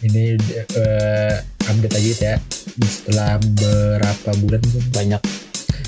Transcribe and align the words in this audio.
ini 0.00 0.40
eh, 0.72 1.34
update 1.62 1.92
lagi 1.92 2.10
ya. 2.16 2.34
Setelah 2.80 3.36
berapa 3.38 4.30
bulan 4.40 4.60
tuh 4.62 4.82
banyak. 4.90 5.20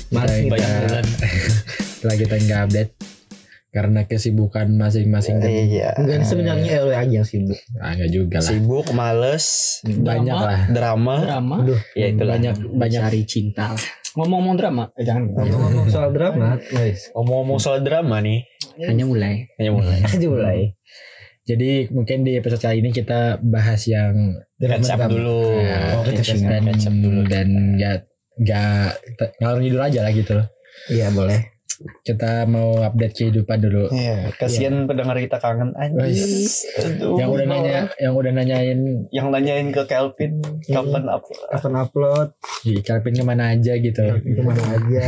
Kita, 0.05 0.13
Masih 0.13 0.47
banyak 0.47 0.69
kita- 0.69 0.81
bulan. 0.85 1.05
setelah 1.75 2.15
kita 2.15 2.35
nggak 2.37 2.59
update 2.63 2.91
karena 3.69 4.01
kesibukan 4.07 4.67
masing-masing 4.71 5.35
kan. 5.37 5.49
Iya. 5.51 5.89
Enggak 5.99 6.23
sebenarnya 6.23 6.79
LW 6.79 6.91
aja 6.95 7.13
yang 7.13 7.27
sibuk. 7.27 7.59
ah, 7.77 7.91
nggak 7.91 8.07
juga 8.09 8.37
lah. 8.39 8.47
Sibuk 8.47 8.87
males 8.93 9.45
banyak 9.83 10.31
Drama. 10.31 10.47
lah. 10.47 10.59
Drama. 10.69 11.15
Drama. 11.19 11.55
Aduh, 11.59 11.81
ya 11.91 12.05
itulah. 12.07 12.33
banyak 12.37 12.55
banyak. 12.71 13.01
Cari 13.03 13.21
cinta. 13.25 13.75
Ngomong-ngomong 14.15 14.55
drama 14.55 14.83
eh, 14.95 15.03
jangan. 15.03 15.27
Ngomong-ngomong 15.27 15.87
soal 15.91 16.15
drama, 16.15 16.55
guys. 16.71 17.11
ngomong-ngomong 17.11 17.59
soal 17.59 17.83
drama 17.83 18.23
nih. 18.23 18.47
Hanya 18.79 19.03
mulai. 19.03 19.51
Hanya 19.59 19.71
mulai. 19.75 19.99
Aja 20.07 20.27
mulai. 20.29 20.59
Jadi 21.45 21.87
mungkin 21.93 22.25
di 22.25 22.35
episode 22.35 22.61
kali 22.61 22.81
ini 22.81 22.89
kita 22.89 23.37
bahas 23.39 23.85
yang 23.85 24.33
catch 24.57 24.89
up 24.91 25.07
dulu 25.07 25.61
ya, 25.61 25.95
Oh, 25.95 26.03
catch 26.03 26.33
up 26.33 26.91
dulu. 26.91 27.21
dan 27.29 27.47
nggak 27.77 27.97
nggak 28.35 28.89
ngalor 29.39 29.59
ngidul 29.61 29.81
aja 29.81 29.99
lah 30.03 30.11
gitu 30.11 30.33
loh 30.35 30.47
Iya, 30.85 31.07
boleh. 31.09 31.54
Kita 32.01 32.45
mau 32.45 32.79
update 32.79 33.13
kehidupan 33.17 33.57
dulu 33.59 33.89
Iya, 33.89 34.31
kasihan 34.33 34.85
pendengar 34.85 35.17
kita 35.17 35.37
kangen. 35.37 35.73
Aduh. 35.73 37.15
yang 37.15 37.29
udah 37.29 37.45
nanya 37.45 37.79
yang 37.97 38.13
udah 38.13 38.31
nanyain 38.31 38.79
yang 39.09 39.27
nanyain 39.27 39.69
ke 39.69 39.83
Kelvin 39.83 40.39
kapan 40.63 41.05
up 41.05 41.23
Kapan 41.49 41.73
upload? 41.77 42.27
di 42.61 42.79
Calvin 42.79 43.13
ke 43.13 43.23
mana 43.23 43.51
aja 43.51 43.73
gitu 43.75 44.01
Ke 44.01 44.41
mana 44.41 44.61
aja? 44.71 45.03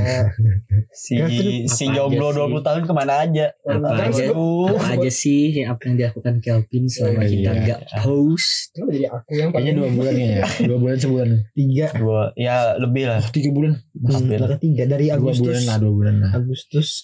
si 0.93 1.17
Kelvin, 1.17 1.65
si 1.67 1.83
jomblo 1.87 2.29
aja 2.29 2.37
sih? 2.37 2.51
20 2.53 2.61
tahun 2.63 2.81
ke 2.83 2.93
mana 2.93 3.13
aja 3.19 3.45
Apa 3.59 3.87
aja? 4.03 4.25
Apa 4.29 4.85
aja 4.93 5.09
sih 5.09 5.43
yang 5.55 5.69
apa 5.71 5.81
yang 5.83 5.95
dilakukan 5.97 6.33
Kelvin 6.39 6.83
selama 6.87 7.15
Oh, 7.17 7.25
kita 7.25 7.33
iya. 7.41 7.51
nggak 7.57 7.79
host 8.01 8.49
Kenapa 8.73 8.91
jadi 8.91 9.07
aku 9.09 9.29
yang 9.31 9.49
kayaknya 9.49 9.73
dua 9.73 9.89
bulan 9.89 10.13
kayaknya 10.13 10.43
dua 10.61 10.77
bulan 10.77 10.97
sebulan 10.97 11.29
tiga? 11.51 11.85
dua 11.95 12.21
ya 12.35 12.55
lebih 12.77 13.03
lah 13.05 13.21
tiga 13.27 13.49
bulan 13.49 13.73
Hampir. 13.97 14.37
Tiga 14.59 14.83
dari 14.85 15.09
dua 15.09 15.17
Agustus. 15.17 15.41
bulan 15.41 15.63
lah 15.65 15.77
dua 15.77 15.91
bulan 15.91 16.15
lah 16.19 16.31
Agustus. 16.31 16.56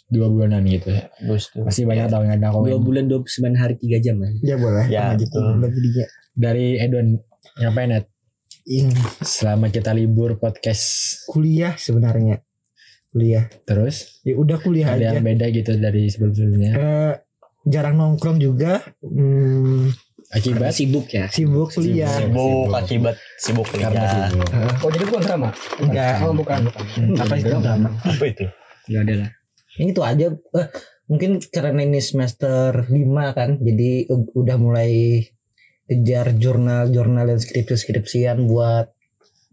Dua 0.09 0.27
bulanan 0.31 0.63
gitu 0.65 0.89
Agustus. 1.21 1.61
Masih 1.61 1.83
banyak 1.85 2.07
tau 2.09 2.21
nggak 2.23 2.37
ada 2.39 2.49
dua 2.49 2.77
komen 2.77 2.81
bulan 2.81 3.05
29 3.09 3.53
hari 3.57 3.75
3 3.77 4.05
jam 4.05 4.15
kan 4.21 4.33
Ya 4.41 4.55
boleh. 4.57 4.85
Ya, 4.89 5.13
gitu. 5.17 5.39
dari 6.33 6.81
Edon 6.81 7.21
ngapain 7.59 7.93
Ed? 7.93 8.05
Ini. 8.63 8.95
Selama 9.19 9.67
kita 9.67 9.91
libur 9.91 10.39
podcast. 10.39 11.19
Kuliah 11.27 11.75
sebenarnya. 11.75 12.39
Kuliah. 13.11 13.45
terus? 13.67 14.23
Ya 14.25 14.33
udah 14.39 14.57
kuliah 14.57 14.89
ada 14.95 15.13
aja. 15.13 15.19
yang 15.19 15.25
beda 15.27 15.45
gitu 15.53 15.77
dari 15.77 16.09
sebelum-sebelumnya? 16.09 16.71
Eh, 16.73 17.13
jarang 17.69 17.99
nongkrong 17.99 18.41
juga. 18.41 18.81
Hmm, 19.05 19.91
akibat? 20.33 20.73
Sibuk 20.73 21.11
ya. 21.11 21.29
Sibuk 21.29 21.69
kuliah. 21.75 22.09
sibuk 22.09 22.73
akibat 22.73 23.19
sibuk 23.37 23.67
karena 23.69 24.01
kerja 24.01 24.07
sibuk 24.31 24.49
oh 24.81 24.89
jadi 24.89 25.05
bukan 25.05 25.21
drama? 25.21 25.49
Enggak. 25.77 26.15
oh 26.25 26.33
bukan. 26.33 26.59
Bukan 26.65 27.21
Apa 27.21 27.33
itu? 27.37 27.47
Drama? 27.51 27.89
apa 28.01 28.23
itu? 28.25 28.45
Nggak 28.89 29.01
ada 29.05 29.15
lah 29.21 29.31
Ini 29.77 29.89
tuh 29.93 30.05
aja. 30.05 30.29
Eh, 30.33 30.67
mungkin 31.09 31.41
karena 31.49 31.81
ini 31.85 31.99
semester 32.01 32.85
5 32.85 33.33
kan, 33.33 33.57
jadi 33.61 34.07
udah 34.11 34.57
mulai 34.61 35.23
kejar 35.89 36.33
jurnal-jurnal 36.37 37.29
dan 37.29 37.39
skripsi-skripsian 37.41 38.47
buat 38.47 38.93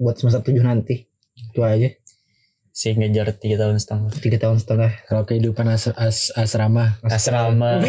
buat 0.01 0.17
semester 0.17 0.53
7 0.53 0.65
nanti. 0.65 1.05
Itu 1.37 1.61
aja. 1.65 1.89
Si 2.81 2.97
ngejar 2.97 3.37
tiga 3.37 3.61
tahun 3.61 3.77
setengah. 3.77 4.09
Tiga 4.25 4.39
tahun 4.41 4.57
setengah. 4.57 5.05
kalau 5.05 5.29
kehidupan 5.29 5.69
as- 5.69 5.93
as- 6.01 6.33
asrama. 6.33 6.97
Asrama. 7.05 7.85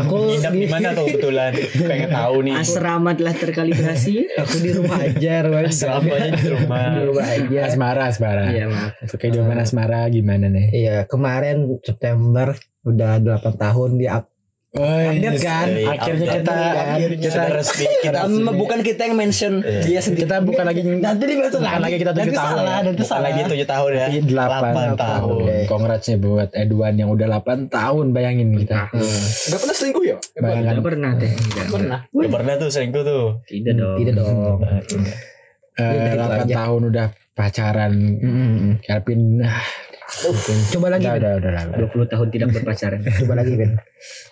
Aku 0.00 0.14
nginep 0.24 0.52
di 0.56 0.66
mana 0.72 0.96
tuh 0.96 1.04
kebetulan? 1.04 1.52
Pengen 1.76 2.08
tahu 2.08 2.36
nih. 2.48 2.56
Asrama 2.56 3.12
telah 3.12 3.36
terkalibrasi. 3.36 4.32
Aku 4.40 4.56
di 4.64 4.72
rumah 4.72 5.04
aja, 5.04 5.44
Ruan. 5.44 5.68
asramanya 5.68 6.32
di 6.32 6.48
rumah. 6.48 6.96
Di 6.96 7.02
rumah 7.12 7.26
aja. 7.28 7.58
asmara 7.68 8.08
asmara. 8.08 8.48
Iya 8.48 8.72
maaf. 8.72 9.12
Kehidupan 9.20 9.60
asmara 9.60 10.08
gimana 10.08 10.48
nih? 10.48 10.66
Iya, 10.72 10.96
kemarin 11.04 11.68
September 11.84 12.56
udah 12.88 13.20
8 13.20 13.36
tahun 13.60 14.00
di 14.00 14.08
up. 14.08 14.31
Update 14.72 15.36
kan? 15.38 15.68
akhirnya 15.68 16.00
Update. 16.26 16.36
kita 16.40 16.54
Akhirnya 16.72 17.18
kita 17.20 17.42
resmi 17.52 17.84
kita 18.00 18.20
bukan 18.50 18.78
kita 18.80 19.02
yang 19.04 19.16
mention 19.20 19.60
Iya. 19.60 19.84
dia 19.84 20.00
sendiri 20.00 20.24
kita 20.24 20.40
bukan 20.40 20.64
lagi 20.64 20.80
Nanti 20.80 21.24
di 21.28 21.34
bukan 21.36 21.60
lagi 21.60 21.96
kita 21.98 22.10
tujuh 22.10 22.24
Nanti 22.24 22.32
tahun 22.34 22.56
salah, 22.56 22.72
ya. 22.72 22.80
nanti 22.82 23.02
salah. 23.04 23.22
lagi 23.22 23.40
tujuh 23.44 23.68
tahun 23.68 23.90
ya 23.92 24.06
delapan 24.08 24.24
Delapan 24.24 24.72
tahun. 24.72 24.96
tahun. 24.96 25.68
Congrats 25.68 26.06
nih 26.08 26.18
buat 26.18 26.50
Edwan 26.56 26.94
yang 26.96 27.10
udah 27.10 27.26
8 27.36 27.68
tahun 27.68 28.06
bayangin 28.10 28.48
kita. 28.56 28.88
Gak 29.44 29.60
pernah 29.60 29.76
selingkuh 29.76 30.04
ya 30.06 30.16
Bayangkan 30.34 30.72
Nggak 30.72 30.86
pernah 30.88 31.10
teh 31.14 31.32
Nggak 31.36 31.68
pernah 31.68 31.98
Gak 32.08 32.30
pernah 32.32 32.54
tuh 32.56 32.68
selingkuh 32.70 33.02
tuh 33.02 33.24
tidak 33.44 33.74
dong 33.76 33.96
Tidak 34.00 34.14
dong. 34.14 34.58
eh, 35.74 35.84
Udah, 35.84 36.00
itu 36.06 36.16
8 36.16 36.32
aja. 36.42 36.54
tahun 36.54 36.80
udah 36.86 37.06
pacaran. 37.32 37.92
Ah, 39.42 39.64
Coba 40.70 40.86
lagi, 40.88 41.04
udah, 41.04 41.32
udah, 41.36 41.50
udah. 41.60 41.62
20 41.78 42.04
tahun 42.06 42.26
tidak 42.30 42.48
berpacaran 42.52 43.00
Coba 43.04 43.34
lagi, 43.34 43.52
Ben. 43.54 43.76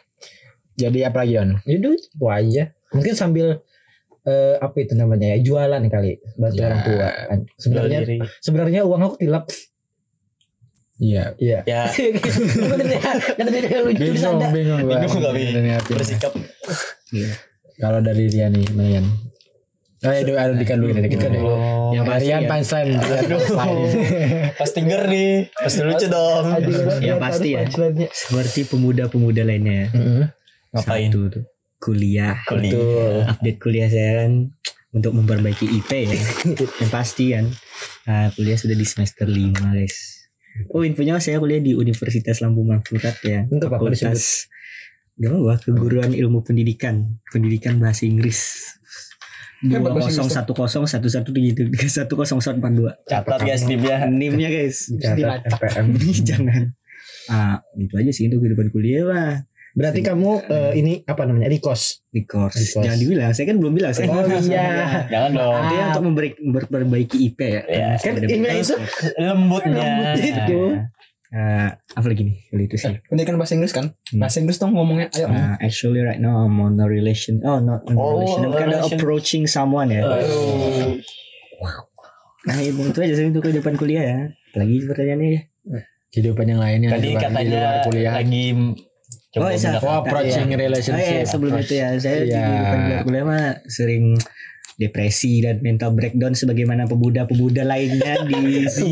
Jadi 0.74 0.98
apa 1.02 1.22
lagi 1.22 1.34
On? 1.36 1.50
Itu 1.62 1.88
itu 1.94 2.26
aja. 2.26 2.70
Mungkin 2.90 3.14
sambil 3.14 3.62
eh, 4.22 4.54
apa 4.56 4.76
itu 4.76 4.92
namanya 4.92 5.32
ya 5.32 5.38
jualan 5.40 5.82
kali 5.86 6.20
bantu 6.36 6.56
Ya. 6.56 6.66
orang 6.68 6.80
tua. 6.82 7.08
Sebenarnya 7.56 7.98
Jual 7.98 8.06
diri. 8.06 8.18
sebenarnya 8.38 8.80
uang 8.84 9.00
aku 9.02 9.16
tilap. 9.16 9.44
Iya. 11.00 11.32
Iya. 11.36 11.58
ya 11.64 11.82
Kata 11.88 13.48
dia 13.48 13.80
lucu 13.80 13.96
di 13.96 14.12
Bingung, 14.12 14.20
sana. 14.36 14.52
bingung, 14.52 14.80
gua. 14.84 15.00
Bingung 15.00 15.32
Bi? 15.32 15.42
Niatin. 15.50 15.94
bersikap 15.96 16.32
Kalau 17.76 17.98
dari 17.98 18.28
dia 18.28 18.46
nih, 18.46 18.68
Marian. 18.76 19.08
Oh, 20.00 20.08
ya, 20.08 20.24
ada 20.24 20.56
dikan 20.56 20.80
dulu, 20.80 20.96
dikan 20.96 21.28
dulu. 21.30 21.44
oh 21.44 21.92
Yang 21.92 22.04
pasti 22.04 22.24
Marian 22.24 22.40
ya. 22.40 22.48
punchline. 22.48 22.90
Punchline. 22.96 23.80
pasti 24.56 24.78
nger 24.80 25.02
nih 25.06 25.30
pasti 25.54 25.80
lucu 25.82 26.06
dong 26.06 26.44
Ya, 27.00 27.14
pasti 27.16 27.48
ya. 27.52 27.64
seperti 28.10 28.60
pemuda-pemuda 28.64 29.42
lainnya 29.42 29.88
Mm-mm. 29.90 30.24
Ngapain? 30.74 31.10
Satu 31.10 31.20
tuh. 31.30 31.44
Kuliah. 31.80 32.36
Kuliah 32.44 33.30
update 33.32 33.58
kuliah 33.58 33.88
saya 33.88 34.10
kan 34.24 34.52
untuk 34.90 35.16
memperbaiki 35.16 35.66
IP 35.66 35.90
ya. 35.90 36.18
Yang 36.82 36.90
pasti 36.90 37.32
kan. 37.32 37.46
Nah, 38.04 38.28
kuliah 38.34 38.58
sudah 38.58 38.76
di 38.76 38.86
semester 38.86 39.24
5 39.24 39.54
guys. 39.54 40.20
Oh 40.74 40.82
infonya 40.82 41.22
saya 41.22 41.38
kuliah 41.38 41.62
di 41.62 41.72
Universitas 41.78 42.42
Lampung 42.42 42.68
Mangkurat 42.68 43.16
ya. 43.22 43.46
Untuk 43.48 43.70
apa 43.70 43.80
fakultas 43.80 44.50
Gak 45.20 45.36
apa 45.36 45.54
keguruan 45.60 46.16
ilmu 46.16 46.40
pendidikan. 46.40 47.20
Pendidikan 47.28 47.76
bahasa 47.76 48.08
Inggris. 48.08 48.72
Hebat 49.60 49.92
dua 49.92 50.08
kosong 50.08 50.32
satu 50.32 50.56
kosong 50.56 50.88
satu 50.88 51.12
satu 51.12 51.36
tujuh 51.36 51.68
satu 51.84 52.16
kosong 52.16 52.40
satu 52.40 52.64
empat 52.64 52.72
dua. 52.72 52.92
Catat 53.04 53.44
guys 53.44 53.68
nimnya 53.68 54.08
nimnya 54.08 54.48
guys. 54.48 54.88
Jangan. 56.28 56.72
Ah 57.28 57.60
itu 57.76 57.92
aja 58.00 58.08
sih 58.16 58.32
untuk 58.32 58.48
kehidupan 58.48 58.72
kuliah 58.72 59.04
lah 59.04 59.44
Berarti 59.72 60.00
kamu 60.00 60.30
eh, 60.44 60.72
ini 60.74 60.92
apa 61.04 61.22
namanya? 61.22 61.46
Request. 61.46 62.02
course 62.26 62.56
Di 62.56 62.66
course. 62.66 62.74
jangan 62.80 62.98
dibilang 62.98 63.30
saya 63.30 63.46
kan 63.46 63.56
belum 63.56 63.72
bilang 63.72 63.92
saya 63.92 64.06
Oh 64.08 64.26
iya. 64.42 65.06
jangan 65.06 65.30
dong 65.32 65.54
Nanti 65.56 65.74
untuk 65.86 66.04
memberi, 66.04 66.28
memperbaiki 66.36 67.16
IP 67.24 67.38
ya. 67.40 67.62
Iya. 67.64 67.88
Kan 67.96 68.12
Ada 68.16 68.26
ini 68.26 68.38
betul. 68.42 68.58
itu 68.58 68.74
lembutnya 69.16 69.78
Lembut 69.78 70.18
itu. 70.20 70.60
Eh, 71.30 71.68
apa 71.70 72.02
lagi 72.04 72.22
nih 72.24 72.36
itu 72.60 72.74
sih? 72.74 72.90
pendidikan 73.04 73.38
bahasa 73.38 73.54
Inggris 73.54 73.70
kan 73.70 73.94
Hmm. 74.10 74.18
bahasa 74.18 74.36
Inggris 74.36 74.58
dong 74.58 74.74
ngomongnya 74.74 75.14
ayo 75.14 75.30
Uh, 75.30 75.54
actually 75.60 76.02
right 76.02 76.18
now 76.18 76.42
I'm 76.42 76.58
on 76.58 76.74
a 76.74 76.84
relation. 76.84 77.38
Oh, 77.40 77.58
not 77.58 77.86
on 77.86 77.94
a 77.94 77.96
Oh, 77.96 78.18
relation. 78.18 78.40
I'm 78.40 78.50
kind 78.50 78.66
of 78.68 78.82
relation. 78.82 78.96
approaching 78.96 79.42
someone 79.46 79.88
ya. 79.88 80.02
Aduh. 80.02 80.98
Nah, 82.40 82.56
itu, 82.58 82.72
itu 82.82 82.98
aja 82.98 83.14
sih 83.14 83.26
untuk 83.28 83.44
kehidupan 83.44 83.76
kuliah 83.76 84.02
ya. 84.02 84.18
Lagi 84.56 84.82
pertanyaannya 84.82 85.28
ya. 85.28 85.40
Kehidupan 86.10 86.44
yang 86.44 86.58
lainnya 86.58 86.88
tadi 86.90 86.98
di 87.00 87.08
luar- 87.08 87.22
di 87.22 87.26
katanya 87.28 87.54
luar 87.54 87.76
kuliah. 87.86 88.12
lagi 88.12 88.44
coba 89.30 89.46
Oh, 89.46 89.50
iya. 89.52 89.78
Oh, 89.78 90.02
approaching 90.02 90.48
Oh 90.48 90.58
relationship. 90.58 91.16
ya, 91.16 91.24
sebelum 91.24 91.54
itu 91.56 91.74
ya, 91.76 91.88
saya 91.96 92.16
di 92.20 92.28
Iya. 92.28 92.40
kehidupan 92.40 92.78
kuliah, 93.04 93.24
mah 93.24 93.44
sering 93.64 94.04
depresi 94.74 95.38
dan 95.38 95.60
mental 95.60 95.92
breakdown 95.92 96.32
sebagaimana 96.32 96.84
pemuda-pemuda 96.84 97.62
lainnya 97.62 98.16
di 98.24 98.40
si 98.72 98.88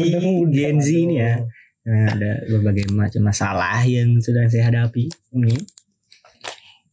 Gen 0.49 0.79
Z 0.79 0.89
ini 0.91 1.17
ya. 1.17 1.43
Nah, 1.83 2.05
ada 2.13 2.31
berbagai 2.47 2.93
macam 2.93 3.25
masalah 3.25 3.81
yang 3.83 4.19
sudah 4.19 4.45
saya 4.47 4.69
hadapi. 4.69 5.09
Ini 5.33 5.57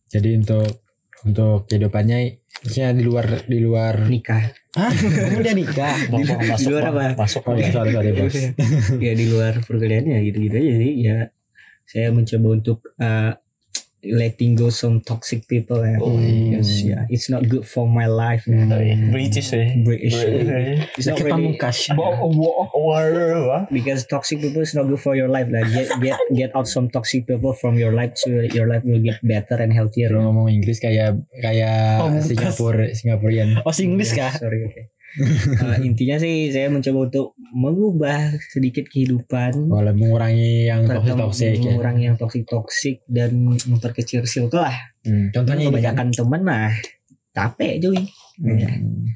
Jadi 0.07 0.30
untuk 0.38 0.68
untuk 1.21 1.68
kehidupannya 1.68 2.39
maksudnya 2.62 2.94
di 2.94 3.03
luar 3.03 3.25
di 3.44 3.59
luar 3.59 4.07
nikah. 4.07 4.53
Hah? 4.74 4.91
Udah 5.41 5.53
nikah? 5.53 5.95
Bang, 6.07 6.24
bang, 6.24 6.39
masuk 6.45 6.59
di 6.62 6.71
luar 6.71 6.83
apa? 6.88 7.06
masuk 7.18 7.41
Oh, 7.44 7.56
iya, 7.56 7.68
sorry, 7.69 7.91
sorry, 7.91 8.12
bos. 8.18 8.36
ya 8.98 9.12
di 9.12 9.25
luar 9.27 9.53
perkuliahan 9.62 10.06
ya 10.06 10.19
gitu-gitu 10.21 10.56
aja 10.56 10.74
sih 10.74 10.94
ya 11.01 11.18
saya 11.85 12.09
mencoba 12.11 12.47
untuk 12.57 12.79
eh, 12.97 13.33
letting 14.05 14.53
go 14.53 14.69
some 14.69 15.01
toxic 15.01 15.49
people 15.49 15.81
ya. 15.81 15.97
Oh, 15.97 16.13
Because, 16.17 16.85
yeah, 16.85 17.09
it's 17.09 17.29
not 17.29 17.49
good 17.49 17.65
for 17.65 17.89
my 17.89 18.05
life. 18.05 18.45
ya. 18.45 18.69
British 19.09 19.49
eh. 19.53 19.81
British. 19.81 20.13
British. 20.13 20.89
It's 20.97 21.07
not 21.09 21.19
really. 21.25 21.57
War. 21.97 23.67
because 23.71 24.05
toxic 24.05 24.41
people 24.41 24.61
is 24.61 24.77
not 24.77 24.85
good 24.87 25.01
for 25.01 25.17
your 25.17 25.29
life 25.29 25.49
lah. 25.49 25.65
Get 25.65 25.89
get 26.01 26.19
get 26.33 26.49
out 26.53 26.69
some 26.69 26.89
toxic 26.93 27.25
people 27.25 27.57
from 27.57 27.81
your 27.81 27.97
life 27.97 28.13
so 28.15 28.29
your 28.29 28.69
life 28.69 28.85
will 28.85 29.01
get 29.01 29.17
better 29.25 29.57
and 29.57 29.73
healthier. 29.73 30.13
Lu 30.13 30.21
ngomong 30.21 30.53
Inggris 30.53 30.77
kayak 30.77 31.17
kayak 31.41 32.01
Pamungkas. 32.01 32.29
Singapura 32.29 32.85
Singapurian. 32.93 33.49
Oh, 33.65 33.73
Inggris 33.73 34.13
kah? 34.13 34.33
Sorry, 34.38 34.69
oke. 34.69 34.81
Uh, 35.15 35.79
intinya 35.79 36.19
sih 36.19 36.51
saya 36.51 36.67
mencoba 36.67 37.07
untuk 37.07 37.27
mengubah 37.56 38.35
sedikit 38.51 38.83
kehidupan 38.91 39.71
Kalau 39.71 39.94
mengurangi 39.95 40.67
yang 40.67 40.83
toxic 40.83 41.15
toxic 41.15 41.53
ya. 41.56 41.63
mengurangi 41.71 42.03
yang 42.03 42.17
toxic 42.19 42.44
toxic 42.44 42.95
dan 43.07 43.31
memperkecil 43.47 44.27
circle 44.27 44.59
lah. 44.59 44.75
Hmm, 45.07 45.31
Contohnya 45.31 45.67
kan. 45.67 45.71
kebanyakan 45.71 46.07
teman 46.12 46.41
mah 46.44 46.71
capek 47.31 47.79
cuy. 47.79 48.00
Ya. 48.44 48.67
Hmm. 48.75 49.07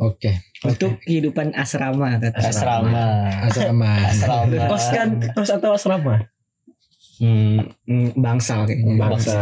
Oke. 0.00 0.32
Untuk 0.64 0.96
kehidupan 1.04 1.52
asrama 1.52 2.16
kata 2.16 2.32
Asrama. 2.40 3.28
Asrama. 3.44 3.92
Asrama. 4.10 4.64
Kos 4.72 4.86
kan 4.88 5.08
kos 5.36 5.50
atau 5.52 5.76
asrama? 5.76 6.24
Hmm, 7.20 7.70
hmm, 7.86 8.18
bangsal 8.18 8.66
kayaknya. 8.66 8.96
Bangsa. 8.98 9.38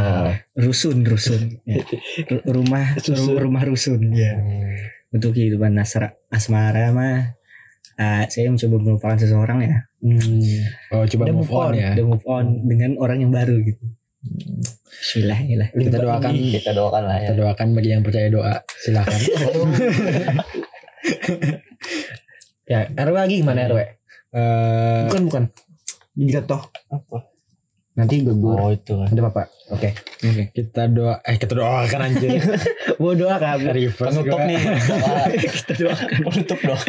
Rusun, 0.58 1.06
rusun. 1.06 1.56
Ya. 1.70 1.81
Ru- 2.26 2.44
rumah 2.61 2.99
ru- 2.99 3.38
rumah 3.38 3.62
rusun 3.64 4.11
ya. 4.12 4.34
Untuk 5.10 5.34
kehidupan 5.34 5.74
asra, 5.76 6.14
asmara 6.30 6.94
mah 6.94 7.34
uh, 7.98 8.22
saya 8.30 8.46
mencoba 8.46 8.76
melupakan 8.78 9.18
seseorang 9.18 9.58
ya. 9.66 9.76
Oh 10.94 11.02
coba 11.04 11.22
Udah 11.26 11.34
move 11.34 11.50
move 11.50 11.52
on 11.52 11.66
on. 11.66 11.72
ya. 11.74 11.90
Dan 11.98 12.06
move 12.06 12.26
on 12.26 12.46
dengan 12.64 12.90
orang 12.96 13.18
yang 13.20 13.32
baru 13.34 13.58
gitu. 13.60 13.84
Bismillah 14.90 15.40
ya 15.42 15.56
lah. 15.58 15.68
Kita 15.72 15.96
doakan 15.96 16.32
Kita 16.36 16.70
doakan 16.70 17.02
lah 17.08 17.16
ya. 17.18 17.28
kita 17.32 17.36
doakan 17.40 17.66
bagi 17.72 17.90
yang 17.90 18.02
percaya 18.04 18.28
doa 18.30 18.54
silakan. 18.78 19.18
Ya, 22.70 22.86
RW 22.86 23.16
lagi 23.18 23.42
gimana 23.42 23.66
RW? 23.66 23.82
Eh, 23.82 25.02
Bukan 25.10 25.22
bukan. 25.26 25.42
Jatuh. 26.14 26.62
Apa? 26.86 27.30
Nanti 28.00 28.25
gugur. 28.25 28.56
Oh 28.56 28.70
itu 28.73 28.97
kan. 28.97 29.12
Ada 29.12 29.23
apa? 29.29 29.43
Oke. 29.76 29.88
kita 30.56 30.88
doa 30.88 31.20
eh 31.23 31.37
kita 31.37 31.52
doakan 31.52 32.00
anjir. 32.00 32.41
Mau 33.00 33.12
doa? 33.12 33.37
Reverse 33.38 34.00
Penutup 34.00 34.41
nih. 34.49 34.61
Kita 35.61 35.73
doakan. 35.76 36.08
Penutup 36.25 36.58
dong. 36.64 36.82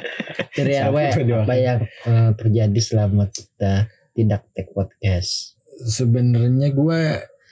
Dari 0.56 0.72
RW 0.80 0.98
apa 1.44 1.56
yang 1.60 1.80
eh, 1.84 2.32
terjadi 2.40 2.80
selama 2.80 3.28
kita 3.28 3.92
tidak 4.16 4.42
take 4.56 4.72
podcast? 4.72 5.60
Sebenarnya 5.84 6.72
gue 6.72 7.00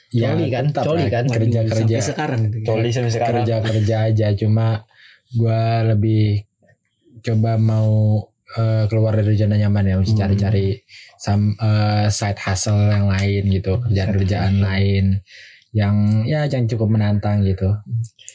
ya 0.10 0.34
Coli 0.34 0.48
kan? 0.50 0.64
tetap 0.72 0.84
Coli 0.88 1.06
kan? 1.12 1.24
kerja 1.30 1.60
kerja 1.68 1.98
Sampai 2.00 2.02
sekarang 2.02 2.40
gitu. 2.50 2.66
Coli 2.66 2.90
sampai 2.90 3.12
sekarang. 3.14 3.36
kerja 3.44 3.56
kerja 3.62 3.96
aja 4.10 4.28
cuma 4.34 4.68
gue 5.30 5.62
lebih 5.94 6.26
coba 7.22 7.60
mau 7.60 8.26
eh, 8.52 8.84
keluar 8.86 9.12
dari 9.14 9.34
zona 9.34 9.56
nyaman 9.56 9.84
ya 9.84 9.96
mesti 9.96 10.12
Hmm. 10.12 10.20
cari-cari 10.24 10.66
some 11.16 11.56
eh, 11.56 12.08
side 12.08 12.36
hustle 12.40 12.88
yang 12.88 13.08
lain 13.08 13.42
gitu 13.48 13.80
kerjaan 13.80 14.08
kerjaan 14.12 14.54
lain 14.60 15.06
yang 15.70 16.24
ya 16.24 16.44
yang 16.44 16.66
cukup 16.66 16.90
menantang 16.90 17.44
gitu 17.44 17.68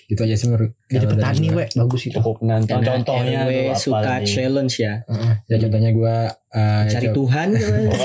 itu 0.04 0.20
aja 0.20 0.32
sih 0.32 0.46
menurut 0.46 0.70
Jadi 0.86 1.04
petani, 1.08 1.46
gua. 1.48 1.56
we, 1.56 1.64
bagus 1.74 2.00
itu. 2.04 2.14
Cukup 2.14 2.36
menantang. 2.38 2.78
Karena 2.78 2.88
Contohnya 3.00 3.38
tuh 3.42 3.50
apa 3.64 3.74
suka 3.74 4.12
nih? 4.14 4.22
challenge 4.28 4.74
ya. 4.78 4.92
ya 5.44 5.56
contohnya 5.58 5.90
gue 5.90 6.16
eh, 6.52 6.82
Cari 6.86 7.06
coba- 7.08 7.16
Tuhan 7.16 7.48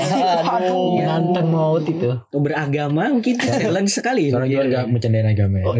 Aduh. 0.50 0.96
Menantang 0.96 1.46
maut 1.46 1.84
itu. 1.84 2.08
atau 2.08 2.38
beragama 2.40 3.02
mungkin 3.12 3.36
challenge 3.36 3.92
sekali. 3.92 4.28
Soalnya 4.28 4.48
gue 4.50 4.64
gak 4.72 4.84
mencandain 4.88 5.28
agama 5.28 5.56
ya. 5.60 5.64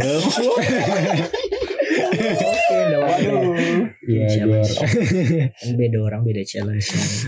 Waduh. 3.01 3.43
Iya, 4.03 4.27
Challenge. 4.29 4.67
gua- 4.67 5.49
Kan 5.55 5.73
beda 5.75 5.99
orang 6.01 6.21
beda 6.23 6.43
challenge. 6.43 6.87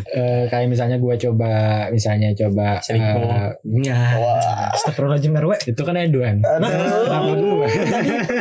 eh, 0.08 0.44
kayak 0.46 0.66
misalnya 0.66 0.96
gue 0.96 1.14
coba 1.20 1.50
misalnya 1.88 2.32
coba 2.32 2.78
Selingkuh. 2.78 3.22
eh, 3.22 3.50
Ya. 3.82 3.98
Wah. 4.16 4.72
Astagfirullahaladzim 4.72 5.32
RW. 5.34 5.52
itu 5.64 5.82
kan 5.82 5.94
Edwan 5.94 6.36
kenapa 6.40 7.32
gue 7.32 7.66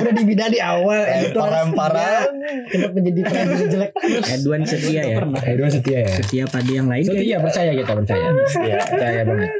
Udah 0.01 0.13
dibina 0.13 0.45
di 0.47 0.59
awal. 0.59 0.99
Eh, 1.01 1.15
editor. 1.21 1.41
parah-parah. 1.41 2.23
Kenapa 2.67 2.93
menjadi 2.93 3.21
presiden 3.23 3.67
jelek? 3.69 3.91
Edwan 4.31 4.61
setia 4.63 5.01
ya. 5.03 5.17
Edwan 5.45 5.69
setia 5.69 5.97
ya 6.01 6.11
Setia 6.13 6.43
pada 6.45 6.67
yang 6.67 6.87
lain. 6.87 7.03
setia 7.03 7.37
percaya 7.37 7.71
kita 7.71 7.91
percaya 7.93 8.27
Iya. 8.57 8.77
percaya 8.81 9.21
banget 9.23 9.51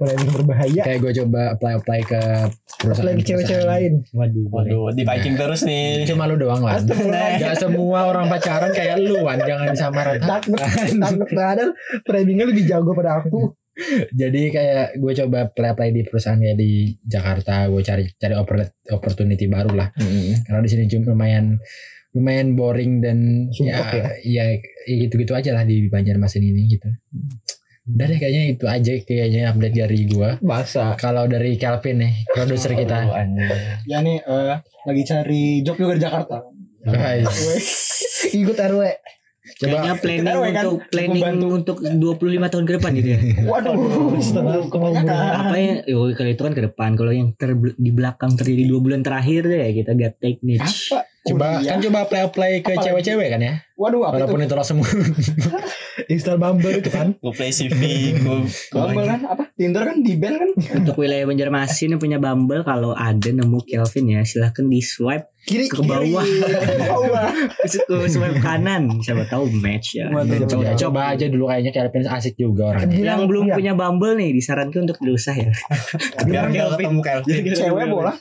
Mulai 0.00 0.16
berbahaya. 0.32 0.82
kayak 0.82 0.98
gue 1.04 1.12
coba 1.20 1.40
apply 1.52 1.72
apply 1.76 2.00
ke 2.02 2.20
perusahaan 2.80 3.12
Lagi 3.12 3.22
cewek-cewek 3.22 3.66
lain. 3.68 3.92
Waduh. 4.16 4.44
Waduh, 4.48 4.96
di 4.96 5.04
Viking 5.04 5.36
terus 5.36 5.60
nih. 5.62 6.08
cuma 6.08 6.24
lu 6.24 6.40
doang 6.40 6.64
Wan 6.64 6.80
Astagfirullah. 6.80 7.36
Gak 7.36 7.56
semua 7.60 8.08
orang 8.08 8.32
pacaran 8.32 8.72
kayak 8.72 8.96
lu 8.96 9.20
Wan 9.20 9.36
jangan 9.44 9.68
disamaran 9.68 10.16
Takut, 10.24 10.56
takut 10.96 11.28
padahal 11.28 11.70
framingnya 12.08 12.48
lebih 12.48 12.64
jago 12.64 12.96
pada 12.96 13.20
aku. 13.20 13.52
jadi 14.12 14.42
kayak 14.52 14.86
gue 15.00 15.12
coba 15.24 15.48
apply 15.48 15.68
apply 15.72 15.88
di 15.88 16.02
perusahaan 16.04 16.36
kayak 16.36 16.58
di 16.58 16.96
Jakarta 17.00 17.64
gue 17.70 17.80
cari 17.80 18.04
cari 18.12 18.34
oppor- 18.36 18.76
opportunity 18.92 19.48
baru 19.48 19.72
lah 19.72 19.88
karena 20.44 20.60
di 20.60 20.68
sini 20.68 20.84
cuma 20.84 21.16
lumayan 21.16 21.56
lumayan 22.12 22.58
boring 22.58 23.00
dan 23.00 23.48
Sumpah 23.48 23.88
ya, 23.94 24.10
ya 24.20 24.44
ya 24.84 24.94
gitu-gitu 25.06 25.32
aja 25.32 25.56
lah 25.56 25.64
di 25.64 25.86
Banjarmasin 25.88 26.44
ini 26.44 26.76
gitu 26.76 26.90
udah 27.90 28.06
deh 28.06 28.18
kayaknya 28.18 28.42
itu 28.48 28.64
aja 28.64 28.92
kayaknya 29.00 29.42
update 29.48 29.76
dari 29.76 29.98
gua 30.06 30.30
Bahasa. 30.38 30.94
kalau 30.94 31.24
dari 31.24 31.54
Calvin 31.54 32.00
nih 32.00 32.12
produser 32.28 32.72
kita 32.72 33.08
anjing. 33.08 33.50
Ya 33.84 33.98
nih 34.00 34.20
eh, 34.20 34.56
lagi 34.60 35.02
cari 35.04 35.42
job 35.60 35.76
juga 35.76 35.96
di 35.96 36.02
Jakarta. 36.02 36.36
guys 36.80 37.28
Ikut 38.40 38.56
RW. 38.56 38.82
Kayaknya 39.50 39.92
coba 39.92 40.00
planning 40.00 40.20
Kita 40.20 40.52
kan 40.52 40.64
untuk 40.64 40.80
planning 40.88 41.22
membantu. 41.26 41.46
untuk 41.50 41.76
25 41.80 42.52
tahun 42.52 42.64
ke 42.64 42.72
depan 42.76 42.90
gitu 42.94 43.08
ya. 43.08 43.18
Waduh. 43.50 43.74
Apa 45.10 45.56
ya? 45.56 45.74
Yo, 45.84 46.06
kalau 46.12 46.30
itu 46.30 46.42
kan 46.42 46.54
ke 46.54 46.62
depan. 46.62 46.90
Kalau 46.94 47.10
yang 47.10 47.28
ter 47.34 47.50
di 47.56 47.90
belakang 47.90 48.36
terjadi 48.36 48.62
dua 48.64 48.80
bulan 48.80 49.00
terakhir 49.00 49.44
deh 49.44 49.58
ya 49.58 49.70
kita 49.74 49.90
gak 49.92 50.12
take 50.20 50.40
niche. 50.40 50.92
Apa? 50.92 50.99
Coba 51.22 51.46
Kuliah. 51.54 51.70
kan 51.70 51.78
coba 51.80 51.98
apply 52.02 52.20
apply 52.24 52.50
ke 52.58 52.70
Apalagi? 52.70 52.84
cewek-cewek 52.86 53.28
kan 53.28 53.40
ya 53.40 53.54
Waduh, 53.76 54.04
apa 54.04 54.12
walaupun 54.14 54.40
itu? 54.40 54.52
itu 54.52 54.60
semua 54.62 54.88
Install 56.12 56.36
Bumble 56.36 56.74
itu 56.74 56.88
kan. 56.88 57.12
Gue 57.14 57.32
play 57.32 57.48
CV, 57.48 57.80
gue 58.14 58.38
Bumble 58.74 59.04
kan 59.04 59.20
apa? 59.26 59.42
Tinder 59.54 59.82
kan 59.82 60.00
di 60.00 60.16
band 60.16 60.36
kan? 60.36 60.50
Untuk 60.76 60.96
wilayah 60.96 61.24
Banjarmasin 61.24 61.92
yang 61.92 62.00
punya 62.00 62.16
Bumble 62.16 62.60
kalau 62.60 62.92
ada 62.92 63.24
nemu 63.26 63.56
Kelvin 63.62 64.06
ya 64.10 64.20
silahkan 64.22 64.64
di 64.64 64.80
swipe 64.80 65.32
Kiri 65.42 65.64
Ke 65.66 65.80
bawah. 65.80 66.24
Ke 66.24 66.76
bawah. 66.78 67.28
ke 67.88 67.96
swipe 68.06 68.36
kanan 68.38 69.00
siapa 69.00 69.24
tahu 69.26 69.48
match 69.54 69.96
ya. 69.96 70.08
Waduh. 70.10 70.44
coba, 70.44 70.72
coba 70.74 71.00
aja 71.10 71.24
dulu 71.26 71.44
kayaknya 71.46 71.72
Calvin 71.72 72.04
asik 72.06 72.36
juga 72.36 72.76
orangnya 72.76 72.96
Yang 72.96 73.20
belum 73.26 73.44
Iya. 73.46 73.54
punya 73.56 73.72
Bumble 73.74 74.12
nih 74.14 74.30
disarankan 74.34 74.80
untuk 74.84 74.98
berusaha 74.98 75.36
ya. 75.36 75.52
biar 76.22 76.48
dia 76.48 76.68
ketemu 76.70 77.00
Kelvin. 77.00 77.34
Cewek 77.50 77.86
bola. 77.88 78.12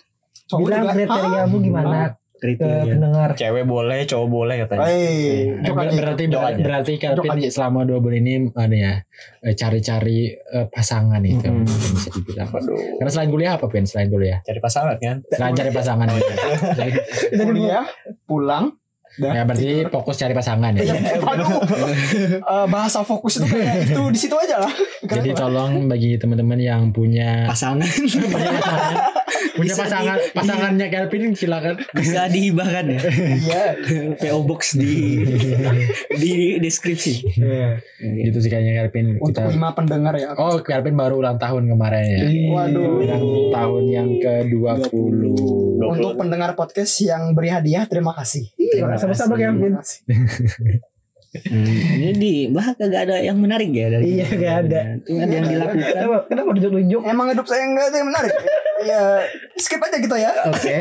Cowok 0.48 0.66
Bilang 0.66 0.88
kriteriamu 0.90 1.58
gimana 1.62 1.98
ke 2.10 2.19
Kriteria. 2.40 2.88
pendengar. 2.88 3.30
Cewek 3.34 3.64
boleh, 3.64 4.00
cowok 4.04 4.28
boleh 4.28 4.56
katanya. 4.60 4.86
Hei, 4.86 5.04
Eh, 5.54 5.62
jok 5.62 5.76
ber- 5.76 5.92
berarti 5.92 6.24
Jok 6.26 6.42
berarti, 6.58 6.94
Calvin 6.96 7.40
selama 7.46 7.80
dua 7.84 8.00
bulan 8.00 8.20
ini 8.22 8.34
ada 8.50 8.72
ya 8.72 8.94
eh, 9.42 9.54
cari-cari 9.54 10.20
eh, 10.32 10.66
pasangan 10.66 11.20
itu 11.22 11.44
Hmm. 11.44 11.62
mungkin 11.62 11.90
bisa 11.92 12.10
dibilang. 12.10 12.48
Waduh. 12.50 12.80
Karena 12.96 13.10
selain 13.10 13.30
kuliah 13.30 13.52
apa 13.54 13.66
Pin? 13.66 13.84
Selain 13.84 14.08
kuliah? 14.08 14.40
Cari 14.42 14.58
pasangan 14.58 14.96
kan? 14.98 15.20
Selain 15.28 15.54
cari 15.54 15.70
pasangan 15.70 16.08
gitu. 16.10 16.34
Kuliah, 17.38 17.86
pulang. 18.24 18.74
Ya 19.18 19.42
berarti 19.42 19.84
fokus 19.86 20.16
cari 20.16 20.32
pasangan 20.32 20.72
ya. 20.74 20.96
Aduh. 21.34 21.60
Eh, 22.40 22.66
bahasa 22.68 23.02
fokus 23.02 23.38
itu 23.38 23.48
kayak 23.48 23.86
itu 23.86 24.02
di 24.08 24.18
situ 24.18 24.34
aja 24.34 24.58
lah. 24.60 24.74
Jadi 25.02 25.34
tolong 25.34 25.86
bagi 25.86 26.16
teman-teman 26.16 26.56
yang 26.56 26.90
punya 26.90 27.46
Pasangan 27.46 27.84
punya 28.26 28.52
pasangan 28.56 28.96
pasangannya 30.34 30.88
Calvin 30.90 31.34
silakan. 31.36 31.76
bisa 31.94 32.28
dihibahkan 32.30 32.86
ya. 32.96 33.00
Iya. 33.40 33.66
PO 34.18 34.40
Box 34.46 34.76
di 34.76 35.24
di 36.18 36.58
deskripsi. 36.60 37.14
Gitu 38.00 38.38
sih 38.40 38.50
kayaknya 38.50 38.84
Calvin 38.86 39.20
Untuk 39.20 39.44
kita. 39.46 39.54
lima 39.54 39.70
pendengar 39.76 40.14
ya. 40.18 40.34
Oh 40.36 40.60
Calvin 40.62 40.96
baru 40.96 41.22
ulang 41.22 41.38
tahun 41.38 41.70
kemarin 41.70 42.04
ya. 42.06 42.22
Waduh. 42.54 43.00
Yang 43.04 43.24
tahun 43.54 43.84
yang 43.90 44.10
ke-20. 44.20 45.18
Untuk 45.80 46.12
pendengar 46.20 46.54
podcast 46.54 46.94
yang 47.02 47.34
beri 47.34 47.50
hadiah, 47.50 47.88
terima 47.88 48.14
kasih. 48.14 48.46
Iya, 48.60 49.00
sama-sama 49.00 49.40
Kevin. 49.40 49.80
Hmm, 51.30 51.78
jadi 52.10 52.32
bah 52.50 52.74
kagak 52.74 53.02
ada 53.06 53.22
yang 53.22 53.38
menarik 53.38 53.70
ya 53.70 53.86
dari 53.88 54.18
Iya, 54.18 54.26
nggak 54.28 54.56
ada. 54.66 54.80
Itu 54.98 55.14
ada 55.16 55.30
yang 55.32 55.46
dilakukan. 55.48 55.86
Kenapa, 55.86 56.18
kenapa 56.26 56.50
tunjuk-tunjuk? 56.52 57.02
Emang 57.06 57.26
hidup 57.30 57.46
saya 57.46 57.64
enggak 57.64 57.86
ada 57.86 57.98
yang 57.98 58.10
menarik. 58.10 58.34
ya, 58.82 59.02
skip 59.56 59.78
aja 59.78 59.98
kita 60.00 60.16
ya. 60.18 60.32
Oke. 60.48 60.76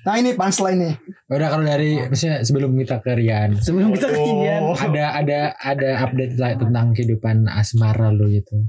Nah 0.00 0.14
ini 0.16 0.32
punchline 0.32 0.78
nih. 0.78 0.94
Udah 1.28 1.48
kalau 1.48 1.64
dari 1.64 2.00
maksudnya 2.00 2.40
sebelum 2.40 2.72
kita 2.74 3.00
ke 3.00 3.12
Rian 3.14 3.56
Sebelum 3.56 3.92
kita 3.92 4.08
kekinian. 4.08 4.72
ada 4.74 5.04
ada 5.14 5.38
ada 5.56 5.88
update 6.02 6.36
lah 6.36 6.56
tentang 6.56 6.92
kehidupan 6.92 7.44
asmara 7.46 8.08
lu 8.08 8.28
gitu. 8.28 8.64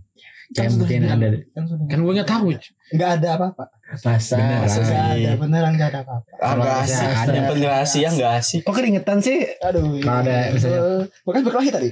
kayak 0.51 0.75
mungkin 0.75 1.01
ada 1.05 1.27
Kan 1.51 1.63
sudah. 1.63 1.87
kan 1.87 1.97
gue 1.97 2.11
nggak 2.13 2.27
tahu 2.27 2.47
Nggak 2.91 3.09
ada 3.17 3.29
apa-apa. 3.33 3.63
Masa 3.93 4.35
Beneran. 4.35 4.63
Nggak 4.63 5.03
ada 5.11 5.31
beneran 5.35 5.71
nggak 5.75 5.89
ada 5.89 5.99
apa-apa. 6.01 6.29
Ah, 6.33 6.39
Kalau 6.45 6.61
nggak 6.61 6.77
asik. 6.81 6.95
ada. 7.03 7.31
Yang 7.31 7.45
penting 7.45 7.65
rahasia 7.65 8.07
nggak 8.09 8.31
asik. 8.37 8.61
Kok 8.61 8.73
keringetan 8.73 9.17
sih? 9.19 9.37
Aduh. 9.61 9.83
Kalau 9.97 10.19
ada 10.21 10.35
misalnya- 10.49 10.81
Eh, 10.81 11.03
Bukan 11.21 11.39
berkelahi 11.41 11.69
tadi. 11.69 11.89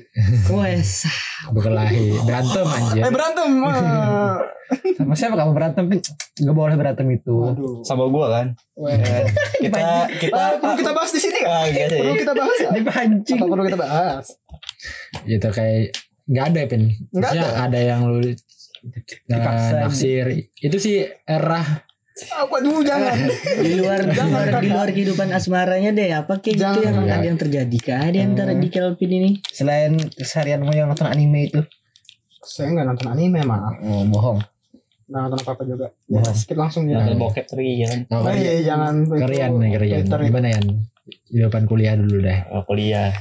Wes. 0.49 0.91
berkelahi 1.49 2.03
berantem 2.21 2.65
anjir 2.65 3.01
Eh 3.01 3.11
berantem. 3.11 3.49
ah. 3.61 4.35
Sama 4.97 5.13
siapa 5.13 5.33
kamu 5.33 5.51
berantem? 5.51 5.83
Gak 6.37 6.53
boleh 6.53 6.75
berantem 6.75 7.07
itu. 7.09 7.35
Sama 7.81 8.05
gua 8.05 8.27
kan. 8.33 8.47
Weh. 8.75 8.95
Kita 9.59 9.79
kita 10.13 10.35
Ah, 10.35 10.51
perlu 10.55 10.75
kita 10.77 10.91
bahas 10.93 11.11
di 11.11 11.19
sini 11.19 11.37
nggak? 11.37 11.51
Ah, 11.51 11.63
enggak 11.65 11.87
sih. 11.89 11.99
Perlu 11.99 12.13
kita 12.17 12.33
bahas 12.33 12.55
nggak? 12.55 12.71
Dipancing. 12.75 13.37
Apa 13.37 13.45
perlu 13.45 13.63
kita 13.65 13.77
bahas? 13.77 14.25
gitu 15.21 15.47
kayak 15.49 15.91
nggak 16.25 16.45
ada 16.47 16.59
pin 16.63 16.83
Nggak 17.09 17.31
Maksudnya 17.33 17.47
ada. 17.49 17.65
ada 17.65 17.79
yang 17.81 18.01
lu 18.05 18.21
Dipaksa. 19.25 19.73
nah, 19.73 19.85
naksir 19.85 20.25
itu 20.55 20.77
sih 20.77 20.97
era 21.21 21.61
Apa 22.29 22.59
dulu 22.59 22.79
jangan. 22.81 23.15
di 23.63 23.73
luar 23.73 24.03
di 24.03 24.11
luar, 24.11 24.43
di 24.43 24.51
kakak. 24.51 24.63
luar 24.67 24.87
kehidupan 24.89 25.27
asmaranya 25.29 25.89
deh 25.89 26.11
apa 26.13 26.33
kayak 26.37 26.55
gitu 26.57 26.63
Jangan, 26.65 26.83
yang 26.83 26.95
kakak. 26.97 27.15
ada 27.15 27.25
yang 27.25 27.39
terjadi 27.39 27.77
kah 27.79 28.05
di 28.07 28.19
antara 28.19 28.51
Hmm. 28.51 28.59
di 28.59 28.67
Kelvin 28.67 29.11
ini 29.13 29.29
Selain 29.45 29.95
keseharianmu 29.95 30.67
yang 30.69 30.87
nonton 30.87 31.05
anime 31.05 31.47
itu. 31.47 31.63
Saya 32.41 32.71
nggak 32.73 32.87
nonton 32.89 33.07
anime 33.09 33.39
maaf. 33.41 33.71
Oh, 33.81 34.03
bohong. 34.05 34.39
Nggak 35.05 35.21
nonton 35.21 35.39
apa 35.39 35.51
apa 35.53 35.63
juga. 35.65 35.87
Ya, 36.05 36.19
Bohong. 36.19 36.35
skip 36.35 36.55
langsung 36.55 36.83
ya. 36.85 36.99
Nonton 36.99 37.17
bokep 37.17 37.45
lagi 37.49 37.73
kan. 37.81 37.97
oh, 38.09 38.19
Oh 38.21 38.33
iya 38.33 38.51
jangan. 38.63 38.93
kerian 39.07 39.49
nih 39.55 39.69
kerian 39.73 40.03
gimana 40.03 40.47
ya 40.49 40.59
kehidupan 41.25 41.63
kuliah 41.65 41.95
dulu 41.95 42.19
deh 42.19 42.39
Oh, 42.49 42.63
kuliah. 42.63 43.15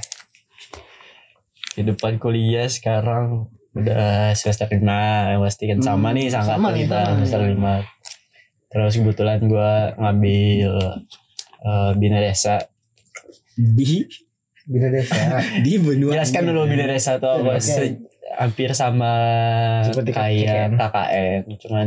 Kehidupan 1.71 2.19
kuliah 2.19 2.67
sekarang 2.67 3.47
udah 3.73 4.33
semester 4.33 4.67
lima 4.69 5.01
yang 5.31 5.41
pasti 5.43 5.65
kan 5.67 5.79
sama 5.79 6.09
Hmm, 6.09 6.17
nih 6.17 6.27
sama 6.29 6.49
sama 6.51 6.69
nih, 6.71 6.85
kita 6.85 6.99
sama 6.99 7.13
semester 7.15 7.41
lima. 7.45 7.75
Terus 8.69 8.93
kebetulan 8.95 9.39
gua 9.45 9.71
ngambil 9.95 10.73
eh, 11.61 11.91
bina 11.95 12.19
desa. 12.19 12.57
di 13.55 14.07
Bina 14.65 14.89
desa. 14.89 15.17
di 15.65 15.73
benua 15.77 16.13
Jelaskan 16.15 16.43
dulu 16.45 16.67
bina 16.67 16.85
desa 16.85 17.17
tuh 17.17 17.33
apa 17.35 17.57
se- 17.59 18.05
hampir 18.37 18.71
sama 18.73 19.13
Seperti 19.83 20.13
kayak 20.13 20.45
KKN. 20.45 20.71
KKN, 20.77 21.41
cuman 21.59 21.87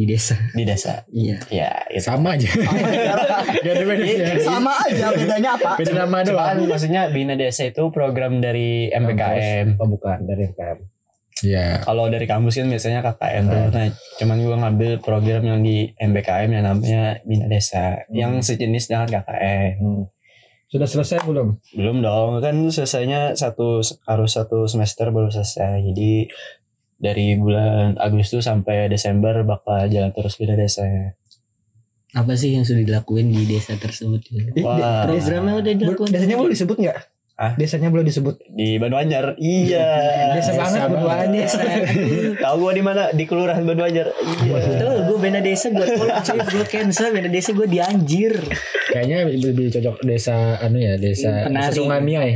di 0.00 0.08
desa 0.08 0.32
di 0.56 0.64
desa. 0.64 1.04
iya 1.12 1.36
Ya, 1.52 1.68
itu. 1.92 2.00
sama 2.00 2.32
aja 2.32 2.48
gak 3.60 3.74
ada 3.76 3.84
bedanya 3.84 4.40
Sama 4.40 4.72
aja 4.80 5.12
bedanya 5.12 5.50
apa? 5.60 5.76
beda 5.76 5.92
nama 5.92 6.24
Cuman 6.24 6.56
doang 6.56 6.72
maksudnya 6.72 7.02
Bina 7.12 7.36
Desa 7.36 7.68
itu 7.68 7.92
program 7.92 8.40
dari 8.40 8.88
MPKM. 8.88 9.76
Oh 9.76 9.84
bukan 9.84 10.24
dari 10.24 10.48
MKM. 10.48 10.78
ya 11.40 11.84
Kalau 11.84 12.08
dari 12.08 12.24
kampus 12.24 12.56
kan 12.56 12.68
biasanya 12.68 13.00
KKN 13.02 13.42
tuh. 13.44 13.60
Hmm. 13.60 13.72
Nah, 13.72 13.88
cuman 14.16 14.36
gua 14.40 14.56
ngambil 14.60 14.92
program 15.00 15.42
yang 15.44 15.60
di 15.60 15.92
MPKM 15.92 16.48
yang 16.48 16.64
namanya 16.64 17.02
Bina 17.24 17.44
Desa, 17.48 18.04
yang 18.08 18.40
sejenis 18.40 18.88
dengan 18.88 19.04
KKN. 19.04 19.72
Hmm. 19.80 20.04
Sudah 20.70 20.86
selesai 20.86 21.26
belum? 21.26 21.58
Belum 21.74 21.98
dong, 21.98 22.38
kan 22.38 22.54
selesainya 22.68 23.34
satu 23.34 23.82
harus 24.06 24.30
satu 24.30 24.64
semester 24.64 25.10
baru 25.10 25.26
selesai. 25.26 25.82
Jadi 25.82 26.30
dari 27.00 27.32
bulan 27.40 27.96
Agustus 27.96 28.44
sampai 28.44 28.92
Desember 28.92 29.40
bakal 29.42 29.88
jalan 29.88 30.12
terus 30.12 30.36
Bina 30.36 30.54
Desa. 30.54 30.84
apa 32.10 32.34
sih 32.34 32.58
yang 32.58 32.66
sudah 32.66 32.82
dilakuin 32.82 33.30
di 33.30 33.46
desa 33.46 33.78
tersebut 33.78 34.34
Wah. 34.66 35.06
programnya 35.08 35.62
udah 35.62 35.74
dilakuin 35.78 36.10
Desanya 36.10 36.36
boleh 36.42 36.52
disebut 36.58 36.76
nggak? 36.82 36.98
Hah? 37.40 37.56
Desanya 37.56 37.88
boleh 37.88 38.04
disebut. 38.04 38.36
Di 38.50 38.76
Banduanyar. 38.76 39.38
Iya. 39.40 39.86
Desa 40.36 40.52
banget 40.58 40.90
desa 41.32 41.62
Tahu 42.44 42.54
gua 42.60 42.74
di 42.74 42.82
mana? 42.82 43.14
Di 43.14 43.24
Kelurahan 43.30 43.62
Banduanyar. 43.62 44.10
Iya. 44.42 44.58
Tuh 44.76 44.94
gue 45.06 45.18
beda 45.22 45.40
desa 45.40 45.70
gue 45.70 45.86
cuy 45.86 46.38
gue 46.42 46.66
cancel 46.66 47.14
beda 47.14 47.30
desa 47.30 47.50
gue 47.54 47.66
dianjir 47.66 48.34
kayaknya 48.90 49.16
lebih, 49.26 49.54
lebih 49.54 49.66
cocok 49.78 49.96
desa 50.02 50.58
anu 50.58 50.78
ya 50.82 50.94
desa 50.98 51.46
Penari. 51.46 51.74
Sungai 51.74 52.00
Miai 52.02 52.30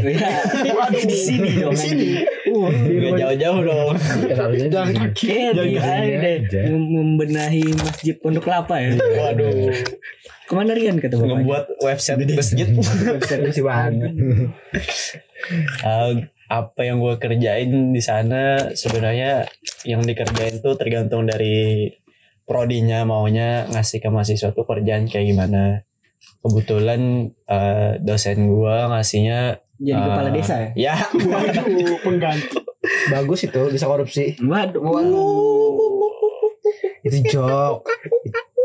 Waduh 0.70 1.02
di 1.02 1.18
sini 1.18 1.50
dong 1.58 1.74
Di 1.74 1.82
sini. 1.82 2.08
Gak 2.54 3.12
jauh-jauh 3.18 3.60
dong. 3.66 3.94
Ya, 4.30 4.70
Jangan 4.70 4.90
kaki. 4.94 5.26
Jangan 5.54 6.70
mem- 6.70 6.90
membenahi 6.94 7.64
masjid 7.74 8.14
Pondok 8.18 8.46
Kelapa 8.46 8.78
ya. 8.78 8.94
Waduh. 8.94 9.74
Ke 10.44 10.52
mana 10.52 10.76
Rian 10.76 11.00
kata 11.00 11.16
bapaknya? 11.16 11.40
Ngebuat 11.40 11.64
website 11.80 12.18
masjid. 12.36 12.68
Masih 12.70 13.64
banget. 13.64 14.12
Uh, 15.84 16.28
apa 16.52 16.80
yang 16.84 17.00
gue 17.00 17.16
kerjain 17.16 17.90
di 17.90 18.02
sana 18.04 18.72
sebenarnya 18.76 19.48
yang 19.88 20.04
dikerjain 20.04 20.60
tuh 20.60 20.76
tergantung 20.76 21.24
dari 21.24 21.88
prodinya 22.44 23.08
maunya 23.08 23.64
ngasih 23.72 24.04
ke 24.04 24.08
mahasiswa 24.12 24.52
tuh 24.52 24.68
kerjaan 24.68 25.08
kayak 25.08 25.32
gimana. 25.32 25.88
Kebetulan 26.44 27.32
uh, 27.48 27.96
dosen 28.04 28.44
gue 28.48 28.76
ngasihnya 28.92 29.63
Jadi 29.74 29.90
Ah. 29.92 30.06
kepala 30.06 30.30
desa 30.30 30.54
ya? 30.56 30.68
ya 30.78 30.94
Waduh 31.34 31.98
pengganti. 32.00 32.58
Bagus 33.10 33.40
itu 33.42 33.60
bisa 33.70 33.86
korupsi. 33.86 34.38
Waduh. 34.38 34.82
Itu 37.02 37.18
jok. 37.28 37.84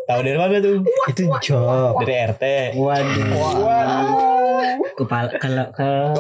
tahu 0.06 0.26
dari 0.26 0.38
mana 0.38 0.58
tuh 0.58 0.82
Itu 1.10 1.30
jok. 1.42 2.02
dari 2.02 2.14
RT. 2.30 2.44
Waduh. 2.78 3.26
Wow. 3.36 4.08
Kepala 4.96 5.32
kalau 5.40 5.66
kalau 5.72 6.12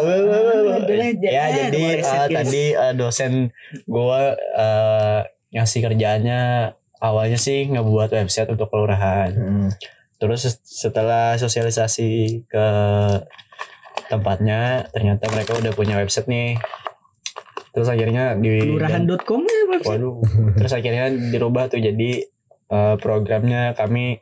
ya 1.19 1.43
jadi 1.51 1.99
uh, 1.99 2.27
tadi 2.31 2.71
uh, 2.71 2.93
dosen 2.95 3.51
gue 3.83 4.21
uh, 4.55 5.19
ngasih 5.51 5.79
kerjaannya 5.83 6.71
awalnya 6.99 7.35
sih 7.35 7.67
ngebuat 7.67 8.15
website 8.15 8.49
untuk 8.49 8.71
kelurahan. 8.71 9.31
Hmm. 9.35 9.69
Terus 10.19 10.47
setelah 10.63 11.35
sosialisasi 11.35 12.43
ke 12.47 12.65
tempatnya, 14.09 14.89
ternyata 14.89 15.29
mereka 15.29 15.55
udah 15.55 15.71
punya 15.77 15.95
website 16.01 16.27
nih. 16.27 16.57
Terus 17.69 17.87
akhirnya 17.87 18.33
di 18.33 18.59
kelurahan.com 18.65 19.41
ya 19.45 19.61
website. 19.69 20.01
Waduh. 20.01 20.15
Terus 20.57 20.73
akhirnya 20.73 21.05
dirubah 21.13 21.69
tuh 21.69 21.79
jadi 21.79 22.25
eh, 22.73 22.95
programnya 22.97 23.77
kami 23.77 24.19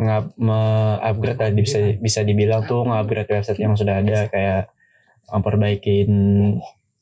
nge-upgrade 0.00 1.36
lah 1.36 1.50
bisa 1.52 1.78
bisa 2.00 2.24
dibilang 2.24 2.64
tuh 2.64 2.88
nge-upgrade 2.88 3.28
website 3.36 3.60
yang 3.60 3.76
sudah 3.76 4.00
ada 4.00 4.32
kayak 4.32 4.72
memperbaikin 5.28 6.10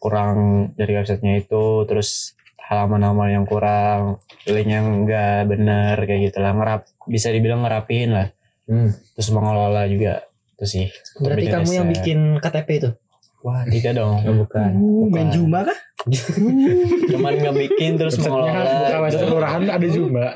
kurang 0.02 0.70
dari 0.74 0.98
websitenya 0.98 1.46
itu 1.46 1.86
terus 1.86 2.34
halaman-halaman 2.58 3.38
yang 3.38 3.46
kurang 3.46 4.18
link 4.50 4.68
yang 4.68 5.06
enggak 5.06 5.46
bener 5.46 5.94
kayak 6.04 6.30
gitu 6.30 6.38
lah 6.42 6.52
ngerap 6.52 6.80
bisa 7.06 7.30
dibilang 7.30 7.62
ngerapihin 7.62 8.12
lah 8.12 8.28
Hmm. 8.68 8.92
terus 9.16 9.32
mengelola 9.32 9.88
juga 9.88 10.27
itu 10.58 10.64
sih. 10.66 10.84
Berarti 11.22 11.46
Bikin 11.46 11.54
kamu 11.54 11.70
yang 11.70 11.86
bikin 11.86 12.18
KTP 12.42 12.68
itu? 12.82 12.90
wah 13.38 13.62
tiga 13.70 13.94
dong. 13.94 14.18
Oh, 14.26 14.34
bukan. 14.42 14.70
Main 15.14 15.30
Juma 15.30 15.62
kah? 15.62 15.78
cuman 17.10 17.32
ngebikin 17.42 17.98
terus 17.98 18.14
Websitenya 18.18 18.38
mengelola 18.38 18.70
bukan 18.70 19.00
website 19.02 19.26
kelurahan 19.26 19.60
ada 19.66 19.88
Zumba 19.94 20.26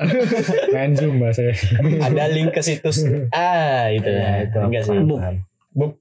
main 0.75 0.91
Zumba 0.91 1.27
saya. 1.31 1.55
Ada 2.03 2.23
link 2.35 2.51
ke 2.51 2.61
situs. 2.63 3.07
Ah 3.31 3.87
itu 3.87 4.07
ya 4.11 4.43
itu. 4.43 4.59
enggak 4.59 4.83
sih. 4.83 4.99
Buk. 5.71 5.99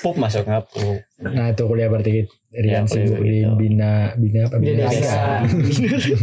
pup 0.00 0.14
masuk 0.16 0.44
nggak 0.44 0.64
pup. 0.72 1.00
Nah 1.20 1.52
itu 1.52 1.62
kuliah 1.64 1.88
berarti 1.92 2.24
Rian 2.52 2.84
Ya, 2.84 2.88
sibuk 2.88 3.16
kuliah 3.16 3.32
di 3.32 3.40
gitu. 3.48 3.52
bina 3.56 3.92
bina 4.16 4.40
apa? 4.44 4.56
Bina 4.60 4.84
bina 4.84 4.92
desa. 4.92 5.20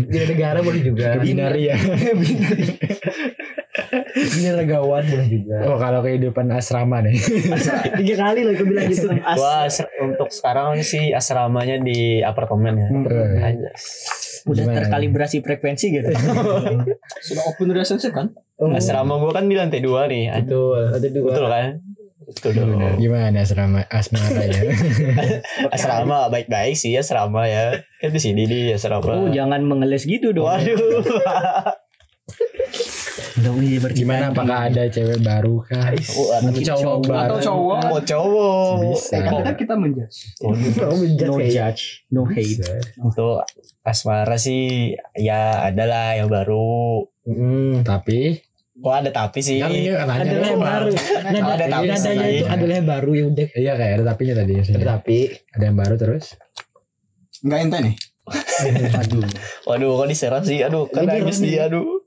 Bina 0.06 0.26
negara 0.30 0.60
boleh 0.62 0.82
juga. 0.86 1.18
bina 1.18 1.50
ria. 1.50 1.74
Bina 2.14 2.50
legawan 4.54 5.04
boleh 5.04 5.28
juga. 5.28 5.56
oh 5.66 5.78
kalau 5.78 6.00
kehidupan 6.00 6.50
asrama 6.50 7.00
nih 7.00 7.16
Tiga 7.96 8.16
kali 8.20 8.42
loh 8.42 8.52
aku 8.52 8.64
bilang 8.66 8.88
gitu. 8.88 9.08
as- 9.26 9.86
untuk 9.98 10.30
sekarang 10.30 10.80
sih 10.80 11.12
asramanya 11.12 11.78
di 11.78 12.20
apartemen 12.20 12.74
ya 12.76 12.88
Eh, 12.90 13.44
aja 13.46 13.70
Udah 14.42 14.64
Gimana? 14.64 14.78
terkalibrasi 14.82 15.38
frekuensi 15.40 15.92
gitu. 15.92 16.10
Sudah 17.28 17.44
open 17.46 17.70
relationship 17.70 18.12
kan? 18.12 18.32
asrama 18.72 19.16
gua 19.16 19.32
kan 19.34 19.46
di 19.46 19.54
lantai 19.54 19.80
dua 19.80 20.04
nih 20.06 20.32
Betul. 20.38 20.90
Ada 20.90 21.08
dua. 21.10 21.26
betul 21.26 21.46
kan 21.48 21.70
betul 22.22 22.52
dong 22.54 22.78
gimana 22.96 23.42
asrama 23.42 23.82
asmara 23.90 24.44
ya 24.44 24.62
asrama 25.74 26.30
baik-baik 26.30 26.76
sih 26.76 26.94
asrama 26.94 27.44
ya 27.44 27.82
kan 27.98 28.12
di 28.12 28.22
sini 28.22 28.46
di 28.46 28.70
asrama 28.70 29.02
Oh 29.18 29.28
jangan 29.28 29.60
mengeles 29.62 30.06
gitu 30.06 30.30
dong. 30.30 30.46
waduh 30.46 31.02
Udah 33.40 33.54
iya 33.58 33.78
berarti 33.80 33.98
gimana 33.98 34.26
apakah 34.30 34.60
ada 34.68 34.84
cewek 34.86 35.20
baru 35.20 35.56
kah 35.62 35.86
atau 35.90 36.60
cowok 36.60 36.98
baru 37.02 37.20
Atau 37.26 37.38
cowok? 37.42 37.80
oh 37.88 38.02
cowok 38.04 38.72
Bisa. 38.84 39.16
Eh, 39.16 39.42
kan 39.42 39.56
kita 39.56 39.74
menjudge. 39.74 40.18
Oh, 40.40 40.52
menjudge 40.52 41.24
No 41.26 41.36
judge, 41.40 41.84
no 42.10 42.22
hate. 42.26 42.84
untuk 42.98 43.48
asmara 43.82 44.36
sih 44.36 44.92
ya 45.14 45.66
ada 45.66 45.84
lah 45.84 46.08
yang 46.14 46.28
baru 46.28 47.08
Hmm. 47.24 47.86
tapi 47.86 48.42
oh 48.76 48.90
ada 48.90 49.10
tapi 49.10 49.40
sih 49.40 49.62
kan 49.62 49.70
ini 49.70 49.94
Adalah 49.94 50.18
yang 50.50 50.58
baru. 50.58 50.92
Nada, 51.22 51.40
ada 51.54 51.66
tapi 51.70 51.86
nadanya 51.86 52.28
itu 52.28 52.46
adalah 52.46 52.76
yang 52.76 52.90
baru 52.90 53.12
ya 53.12 53.24
udah. 53.28 53.48
iya 53.54 53.72
kayak 53.76 53.94
ada 53.94 54.06
tapinya 54.08 54.34
tadi 54.36 54.54
Ada 54.58 54.86
tapi 54.90 55.18
ada 55.52 55.64
yang 55.64 55.78
baru 55.78 55.96
terus 55.96 56.26
Enggak 57.40 57.60
ente 57.62 57.78
nih. 57.82 57.96
Waduh. 58.30 59.24
Waduh, 59.64 59.92
kok 59.96 60.08
diserang 60.08 60.44
sih? 60.44 60.60
Aduh, 60.60 60.86
kan 60.86 61.08
Roni. 61.08 61.32
dia, 61.40 61.66
aduh. 61.66 61.99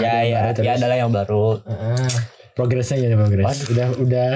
Ya, 0.00 0.24
ya, 0.24 0.38
baru 0.52 0.64
ya 0.64 0.72
adalah 0.80 0.96
yang 0.96 1.12
baru. 1.12 1.60
Ah, 1.68 2.08
progresnya 2.56 2.96
gimana 3.00 3.16
progres? 3.16 3.68
Udah 3.68 3.88
udah 4.00 4.30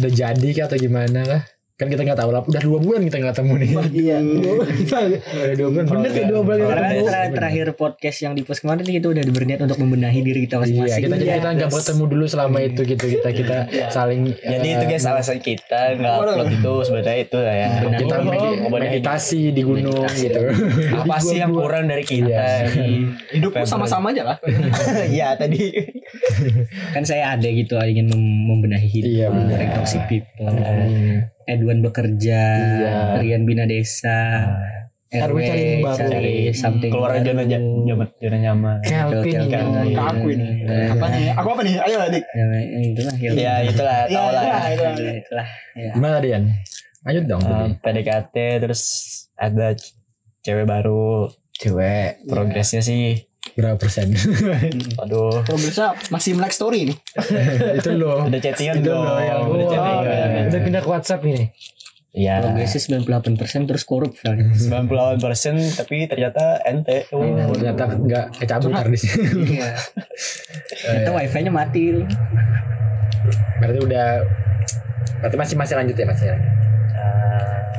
udah 0.00 0.10
jadi 0.10 0.48
kah 0.56 0.64
atau 0.72 0.78
gimana 0.80 1.20
kah? 1.28 1.42
Kan 1.74 1.90
kita 1.90 2.02
nggak 2.02 2.14
tahu 2.16 2.30
lah. 2.30 2.38
Udah 2.40 2.62
dua 2.62 2.78
bulan 2.78 3.02
kita 3.02 3.18
nggak 3.18 3.34
ketemu 3.34 3.52
nih. 3.58 3.68
Iya. 3.90 4.16
Udah 4.22 5.54
dua 5.54 5.68
bulan. 5.68 5.84
Bener 5.84 6.08
sih 6.08 6.22
dua 6.24 6.40
bulan 6.40 6.58
Karena 6.62 6.86
ketemu. 6.88 7.02
terakhir, 7.04 7.32
terakhir 7.34 7.66
podcast 7.74 8.18
yang 8.20 8.32
di 8.32 8.42
post 8.42 8.62
kemarin 8.62 8.86
kita 8.86 9.06
udah 9.08 9.22
berniat 9.26 9.60
untuk 9.60 9.78
membenahi 9.78 10.20
diri 10.20 10.40
kita 10.40 10.54
Iya, 10.54 10.62
masing-masing. 10.62 11.02
kita 11.02 11.14
jadi 11.16 11.26
Iya. 11.26 11.36
kita 11.36 11.48
nggak 11.52 11.70
ketemu 11.74 12.04
dulu 12.06 12.24
selama 12.24 12.58
itu 12.60 12.80
gitu 12.84 13.04
kita 13.10 13.28
kita 13.28 13.56
saling. 13.90 14.20
Jadi 14.36 14.68
eh, 14.68 14.72
itu 14.72 14.84
guys 14.86 15.02
alasan 15.04 15.38
kita 15.40 15.80
nggak 15.98 16.14
upload 16.14 16.48
itu 16.52 16.72
sebenarnya 16.80 17.16
itu 17.20 17.38
ya. 17.42 17.66
Benar. 17.76 17.98
kita 17.98 18.14
med- 18.20 18.58
meditasi 18.70 19.40
di 19.50 19.62
gunung 19.62 20.06
gitu. 20.14 20.40
Apa 21.02 21.16
sih 21.18 21.36
yang 21.36 21.50
kurang 21.50 21.90
dari 21.90 22.06
kita? 22.06 22.70
Iya. 22.70 22.70
Hidupku 23.34 23.66
sama-sama 23.66 24.14
aja 24.14 24.22
lah. 24.24 24.38
Iya 25.10 25.34
tadi. 25.34 25.74
Kan 26.94 27.02
saya 27.02 27.34
ada 27.34 27.48
gitu 27.50 27.74
ingin 27.76 28.06
mem- 28.06 28.22
membenahi 28.46 28.86
hidup 28.86 29.10
Iya, 29.10 29.26
benar. 29.28 29.50
dari 29.50 29.66
toxic 29.74 30.02
people. 30.06 30.54
Hmm. 31.44 31.52
Edwan 31.52 31.78
bekerja, 31.80 32.42
Iya. 32.56 32.96
Rian 33.20 33.44
bina 33.44 33.64
desa, 33.64 34.48
RW 35.10 35.36
cari 35.38 35.62
yang 35.62 35.82
baru. 35.84 35.98
cari 36.10 36.36
something 36.50 36.90
Keluar 36.90 37.14
baru. 37.14 37.22
zona 37.22 37.42
zona 37.46 38.04
zona 38.10 38.36
nyaman. 38.40 38.76
Kelvin 38.82 39.40
Kelvin. 39.46 39.94
Ke 39.94 40.02
aku 40.02 40.26
ini. 40.28 40.48
Apa 40.90 41.06
nih? 41.06 41.24
Aku 41.34 41.48
apa 41.50 41.60
nih? 41.62 41.74
Ayo 41.78 41.96
lah, 41.96 42.08
Dik. 42.08 42.24
Ya, 42.26 42.44
itulah 42.82 43.14
ya. 43.14 43.30
Ya 43.30 43.54
itulah 43.62 43.98
Iya, 44.04 44.18
lah. 44.18 44.34
itulah, 44.34 44.42
ya. 44.42 44.72
itulah. 44.74 44.92
Itulah, 44.92 45.14
itulah. 45.14 45.48
Ya. 45.76 45.90
Gimana 45.94 46.16
Dian? 46.18 46.44
Lanjut 47.04 47.24
dong. 47.28 47.42
Tadi. 47.44 47.72
PDKT 47.78 48.36
terus 48.58 48.82
ada 49.36 49.76
cewek 50.40 50.64
baru 50.64 51.28
Cewek 51.54 52.26
progresnya 52.26 52.82
sih 52.82 53.30
berapa 53.52 53.76
persen? 53.76 54.10
aduh 55.04 55.44
Kalau 55.44 55.58
bisa 55.60 55.92
masih 56.08 56.32
melek 56.34 56.50
story 56.50 56.90
nih. 56.90 56.96
itu 57.78 57.90
loh. 57.94 58.24
udah 58.24 58.40
chattingan 58.40 58.80
Itu 58.80 58.88
dong 58.88 59.04
loh 59.04 59.20
yang 59.20 59.40
udah 59.46 59.66
Wah, 59.66 59.72
chattingan 59.72 60.44
Udah 60.48 60.60
pindah 60.64 60.82
ke 60.82 60.88
WhatsApp 60.88 61.22
ini. 61.28 61.44
ya 62.14 62.38
Progresnya 62.38 63.02
98% 63.02 63.66
terus 63.66 63.82
korup 63.82 64.14
soalnya. 64.16 64.54
98 64.86 65.18
persen 65.18 65.54
tapi 65.74 66.06
ternyata 66.06 66.62
ente 66.62 67.04
Oh, 67.10 67.20
oh, 67.20 67.50
ternyata 67.52 67.84
nggak 67.90 68.26
kecabut 68.38 68.70
di 68.86 68.98
sini. 68.98 69.58
Iya. 69.58 69.74
Ternyata 70.80 71.10
wifi-nya 71.12 71.50
mati. 71.50 71.90
Berarti 73.58 73.78
udah 73.82 74.06
berarti 75.20 75.36
masih 75.36 75.56
masih 75.58 75.74
lanjut 75.74 75.96
ya 75.96 76.06
masih 76.06 76.26
lanjut. 76.30 76.52
Ah, 76.94 77.33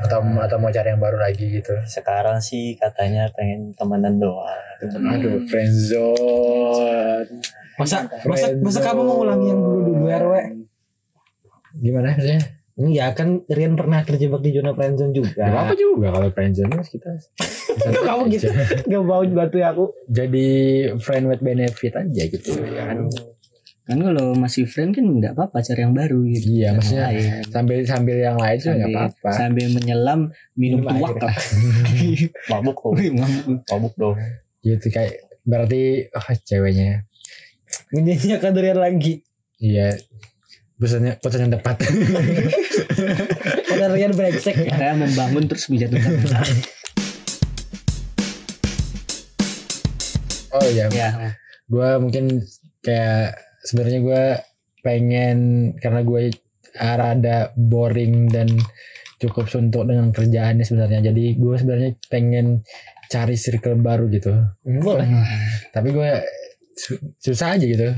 atau 0.05 0.21
atau 0.21 0.57
mau 0.61 0.69
cari 0.69 0.93
yang 0.93 1.01
baru 1.01 1.17
lagi 1.17 1.59
gitu. 1.59 1.73
sekarang 1.89 2.39
sih 2.39 2.77
katanya 2.77 3.27
pengen 3.33 3.73
temenan 3.73 4.21
doang 4.21 4.65
Aduh, 4.83 5.47
friendzone. 5.47 7.31
Masa 7.75 8.07
masa 8.23 8.55
masa 8.59 8.79
kamu 8.83 9.01
mau 9.03 9.17
ulangi 9.23 9.51
yang 9.51 9.59
dulu 9.59 9.79
dulu 9.91 10.05
RW? 10.07 10.33
Gimana 11.79 12.15
maksudnya? 12.15 12.39
Iya 12.75 13.15
kan 13.15 13.47
Rian 13.47 13.79
pernah 13.79 14.03
terjebak 14.03 14.43
di 14.43 14.51
zona 14.51 14.75
friendzone 14.75 15.15
juga. 15.15 15.47
Gak 15.47 15.63
apa 15.63 15.73
juga 15.79 16.11
kalau 16.11 16.29
friendzone 16.31 16.75
mas 16.75 16.91
kita. 16.91 17.07
Kamu 18.07 18.27
gitu. 18.35 18.51
Gak 18.83 19.03
mau 19.03 19.23
bantu 19.23 19.57
aku. 19.63 19.85
Jadi 20.11 20.47
friend 20.99 21.31
with 21.31 21.39
benefit 21.39 21.95
aja 21.95 22.23
gitu 22.27 22.49
ya 22.67 22.91
kan. 22.91 23.07
Kan 23.85 24.01
kalau 24.01 24.33
masih 24.33 24.65
friend 24.65 24.97
kan 24.97 25.05
nggak 25.05 25.37
apa-apa 25.37 25.61
cari 25.61 25.85
yang 25.85 25.93
baru 25.93 26.25
gitu. 26.25 26.57
Iya, 26.57 26.73
maksudnya 26.73 27.05
lain. 27.13 27.45
sambil 27.53 27.77
sambil 27.85 28.17
yang 28.17 28.37
lain 28.41 28.57
juga 28.57 28.73
nggak 28.81 28.89
apa-apa. 28.97 29.29
Sambil 29.29 29.67
menyelam 29.77 30.19
minum 30.57 30.81
Minum 30.81 30.97
tuak 30.97 31.21
air. 31.21 31.21
lah. 31.21 31.37
mabuk 32.49 32.75
kok 32.81 32.91
mabuk. 32.97 33.61
mabuk 33.69 33.93
dong 33.93 34.17
Gitu 34.65 34.89
kayak 34.89 35.29
berarti 35.45 36.09
oh, 36.17 36.27
ceweknya. 36.49 37.05
Menyanyikan 37.93 38.57
Rian 38.57 38.81
lagi. 38.81 39.21
Iya. 39.61 40.01
Pesannya 40.81 41.21
pesan 41.21 41.45
yang 41.45 41.53
tepat. 41.53 41.85
Karena 43.69 43.85
Rian 43.93 44.17
brengsek. 44.17 44.65
Saya 44.65 44.97
membangun 44.97 45.45
terus 45.45 45.69
menjatuhkan. 45.69 46.17
oh 50.57 50.65
iya, 50.73 50.89
ya. 50.89 51.37
gue 51.67 51.89
mungkin 52.01 52.41
kayak 52.81 53.44
sebenarnya 53.65 53.99
gue 53.99 54.23
pengen 54.79 55.37
karena 55.75 56.01
gue 56.01 56.21
rada 56.75 57.37
boring 57.55 58.29
dan 58.29 58.45
cukup 59.17 59.47
suntuk 59.47 59.87
dengan 59.87 60.11
kerjaannya 60.11 60.61
sebenarnya 60.61 60.99
jadi 61.05 61.25
gue 61.33 61.55
sebenarnya 61.55 61.91
pengen 62.07 62.61
cari 63.07 63.33
circle 63.33 63.79
baru 63.79 64.05
gitu 64.07 64.31
Boleh. 64.61 65.07
tapi 65.75 65.89
gue 65.89 66.09
su- 66.73 67.01
susah 67.17 67.55
aja 67.55 67.65
gitu 67.65 67.89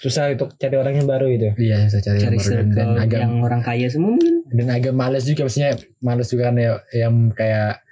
Susah 0.00 0.32
untuk 0.32 0.56
cari 0.56 0.76
orang 0.76 0.96
yang 0.96 1.04
baru 1.04 1.28
gitu. 1.28 1.48
iya 1.60 1.84
susah 1.84 2.00
cari, 2.00 2.18
Cari 2.18 2.36
yang 2.36 2.40
baru 2.40 2.72
dan, 2.72 2.88
agak 2.96 3.18
yang 3.20 3.34
orang 3.40 3.60
kaya 3.60 3.86
semua 3.88 4.16
mungkin. 4.16 4.34
dan 4.48 4.66
agak 4.70 4.94
males 4.94 5.24
juga 5.24 5.44
maksudnya 5.44 5.70
males 6.00 6.28
juga 6.28 6.42
kan 6.48 6.56
ya 6.56 6.72
yang 6.94 7.14
kayak 7.30 7.84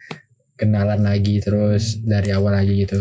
kenalan 0.56 1.00
lagi 1.00 1.38
terus 1.38 2.00
dari 2.00 2.32
awal 2.32 2.52
lagi 2.52 2.84
gitu 2.84 3.00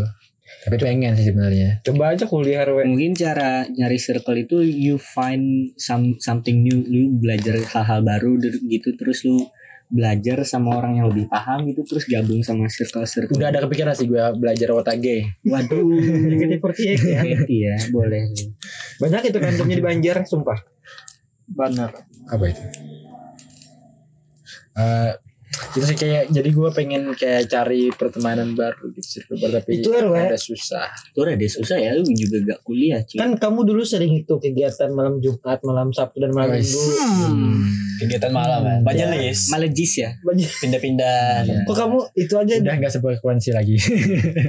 tapi 0.64 0.76
pengen 0.80 1.14
sih 1.16 1.28
sebenarnya 1.28 1.84
Coba 1.84 2.16
aja 2.16 2.24
kuliah 2.28 2.64
RW. 2.64 2.88
Mungkin 2.88 3.16
cara 3.16 3.68
nyari 3.68 4.00
circle 4.00 4.38
itu 4.40 4.64
you 4.64 4.96
find 4.96 5.76
some 5.76 6.16
something 6.24 6.64
new, 6.64 6.84
lu 6.88 7.16
belajar 7.20 7.60
hal-hal 7.60 8.00
baru 8.04 8.40
gitu 8.68 8.96
terus 8.96 9.28
lu 9.28 9.44
belajar 9.88 10.44
sama 10.44 10.76
orang 10.76 11.00
yang 11.00 11.08
lebih 11.08 11.32
paham 11.32 11.64
gitu 11.72 11.88
terus 11.88 12.04
gabung 12.12 12.44
sama 12.44 12.68
circle-circle. 12.68 13.40
udah 13.40 13.56
ada 13.56 13.64
kepikiran 13.64 13.96
sih 13.96 14.12
gue 14.12 14.20
belajar 14.36 14.76
otak 14.76 15.00
gay 15.00 15.32
Waduh. 15.48 15.80
JKT48 16.28 17.00
ya. 17.08 17.22
Iya, 17.48 17.76
boleh. 17.96 18.28
Banyak 19.00 19.32
itu 19.32 19.38
randomnya 19.40 19.80
di 19.80 19.86
Banjar, 19.88 20.28
sumpah. 20.28 20.60
Benar. 21.48 22.04
apa 22.28 22.44
itu 22.52 22.60
Eh 24.78 25.12
itu 25.74 25.86
sih 25.86 25.98
kayak 25.98 26.24
jadi 26.30 26.50
gue 26.50 26.70
pengen 26.72 27.14
kayak 27.14 27.48
cari 27.48 27.90
pertemanan 27.92 28.54
baru 28.54 28.90
gitu 28.92 29.20
circle 29.20 29.38
baru 29.38 29.52
tapi 29.58 29.80
Itu 29.80 29.90
RW. 29.90 30.14
ada 30.14 30.38
susah 30.38 30.88
udah 31.14 31.34
deh 31.34 31.50
susah 31.50 31.78
ya 31.78 31.92
lu 31.94 32.06
juga 32.08 32.38
gak 32.46 32.60
kuliah 32.62 33.02
cuy. 33.02 33.18
Kan 33.18 33.36
kamu 33.36 33.60
dulu 33.64 33.82
sering 33.82 34.14
itu 34.16 34.34
kegiatan 34.38 34.90
malam 34.90 35.18
Jumat, 35.18 35.60
malam 35.62 35.90
Sabtu 35.92 36.22
dan 36.22 36.32
malam. 36.32 36.58
Minggu. 36.58 36.84
Hmm. 37.28 37.66
kegiatan 37.98 38.30
malam 38.30 38.62
kan 38.62 38.80
majelis 38.86 39.50
Malegis 39.50 39.94
ya. 39.98 40.14
Banyak. 40.22 40.50
pindah-pindah 40.62 41.42
Iya. 41.44 41.66
Kok 41.66 41.76
kamu 41.76 41.98
itu 42.14 42.34
aja 42.38 42.54
udah 42.58 42.74
nggak 42.78 42.94
sefrekuensi 42.94 43.50
lagi 43.52 43.76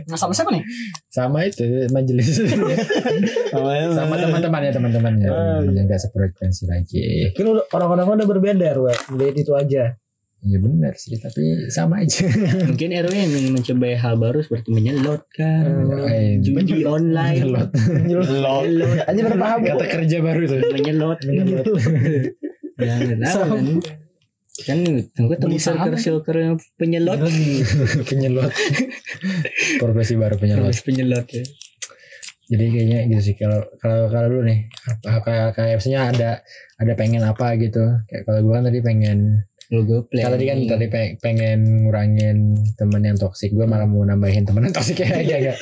Nah, 0.04 0.18
sama 0.20 0.32
siapa 0.32 0.52
nih? 0.52 0.62
sama 1.08 1.44
itu 1.44 1.64
majelis 1.88 2.28
sama 3.48 4.14
teman-temannya 4.16 4.70
teman-temannya 4.70 5.28
yang 5.72 5.84
nggak 5.86 6.00
sefrekuensi 6.00 6.68
lagi 6.68 7.32
Kan 7.32 7.46
orang-orang 7.72 8.20
udah 8.20 8.28
berbeda 8.28 8.64
RW. 8.74 8.86
Lihat 9.16 9.36
itu 9.36 9.52
aja. 9.54 9.96
Ya 10.38 10.58
benar 10.62 10.94
sih 10.94 11.18
tapi 11.18 11.66
sama 11.68 12.06
aja. 12.06 12.24
Mungkin 12.70 12.94
RW 12.94 13.10
yang 13.10 13.32
ingin 13.34 13.52
mencoba 13.52 13.90
hal 13.98 14.14
baru 14.16 14.38
seperti 14.38 14.70
menyelot 14.70 15.26
kan, 15.34 15.66
Eh, 16.06 16.38
judi 16.38 16.86
online, 16.86 17.42
menyelot. 17.42 17.70
Lo 18.30 18.62
menyelot, 18.62 19.02
Aja 19.04 19.20
berpaham. 19.26 19.58
kata 19.66 19.84
kerja 19.86 20.16
baru 20.22 20.42
tuh. 20.46 20.60
Menyelot, 20.70 21.18
menyelot. 21.26 21.66
Jangan 22.78 23.18
tahu 23.18 23.42
kan. 23.50 23.66
Kan 24.58 24.78
gue 25.06 25.36
temu 25.38 25.54
circle 25.58 25.98
circle 25.98 26.58
penyelot, 26.78 27.18
penyelot. 28.10 28.50
Profesi 29.78 30.14
baru 30.14 30.34
penyelot. 30.34 30.70
Terus 30.70 30.82
penyelot 30.82 31.26
ya. 31.30 31.44
jadi 32.48 32.64
kayaknya 32.64 32.98
gitu 33.12 33.22
sih 33.28 33.34
kalau 33.36 33.60
kalau 33.76 34.08
kalau 34.08 34.32
dulu 34.32 34.48
nih 34.48 34.72
apa 35.04 35.20
kayak 35.20 35.48
kayak 35.52 35.74
maksudnya 35.76 36.00
ada 36.08 36.30
ada 36.80 36.92
pengen 36.96 37.20
apa 37.20 37.54
gitu. 37.60 37.82
Kayak 38.08 38.22
kalau 38.24 38.40
gue 38.40 38.52
kan 38.56 38.64
tadi 38.64 38.78
pengen 38.80 39.18
Lu 39.68 39.84
gue 39.84 40.00
play. 40.02 40.24
kalau 40.24 40.34
tadi 40.34 40.48
kan 40.48 40.58
tadi 40.66 40.86
pe- 40.88 41.14
pengen 41.20 41.84
ngurangin 41.84 42.56
temen 42.74 43.04
yang 43.04 43.14
toksik 43.14 43.52
gue 43.52 43.62
malah 43.62 43.84
mau 43.84 44.00
nambahin 44.00 44.42
temen 44.42 44.64
yang 44.64 44.72
toksik 44.72 44.96
kayak 44.96 45.28
aja 45.28 45.52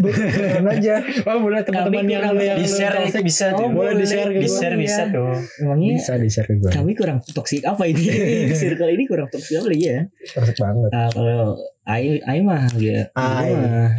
Bukan 0.00 0.64
aja. 0.66 0.94
oh 1.22 1.36
boleh 1.38 1.60
teman-teman 1.60 2.08
yang 2.08 2.32
yang 2.32 2.56
di 2.56 2.64
share 2.64 3.04
itu 3.04 3.20
bisa 3.20 3.52
Oh, 3.52 3.68
boleh 3.68 4.00
di-share 4.00 4.32
ke 4.32 4.40
di 4.40 4.48
share 4.48 4.76
bisa 4.76 5.12
tuh 5.12 5.36
Emangnya 5.60 6.00
bisa 6.00 6.12
di 6.16 6.28
share 6.28 6.48
ke 6.48 6.56
gue 6.56 6.70
kami 6.72 6.92
kurang 6.92 7.20
toksik 7.22 7.62
apa 7.62 7.84
ini? 7.84 8.00
circle 8.56 8.88
ini 8.88 9.04
kurang 9.04 9.28
toksik 9.28 9.60
apa 9.60 9.68
lagi 9.68 9.84
ya? 9.84 10.00
Toxic 10.32 10.56
banget. 10.56 10.90
Ah, 10.90 11.08
kalau 11.08 11.60
Ai 11.84 12.16
Ai 12.22 12.40
mah 12.40 12.64
ya, 12.74 13.12
Ai. 13.12 13.44
Ai 13.44 13.52
mah 13.52 13.90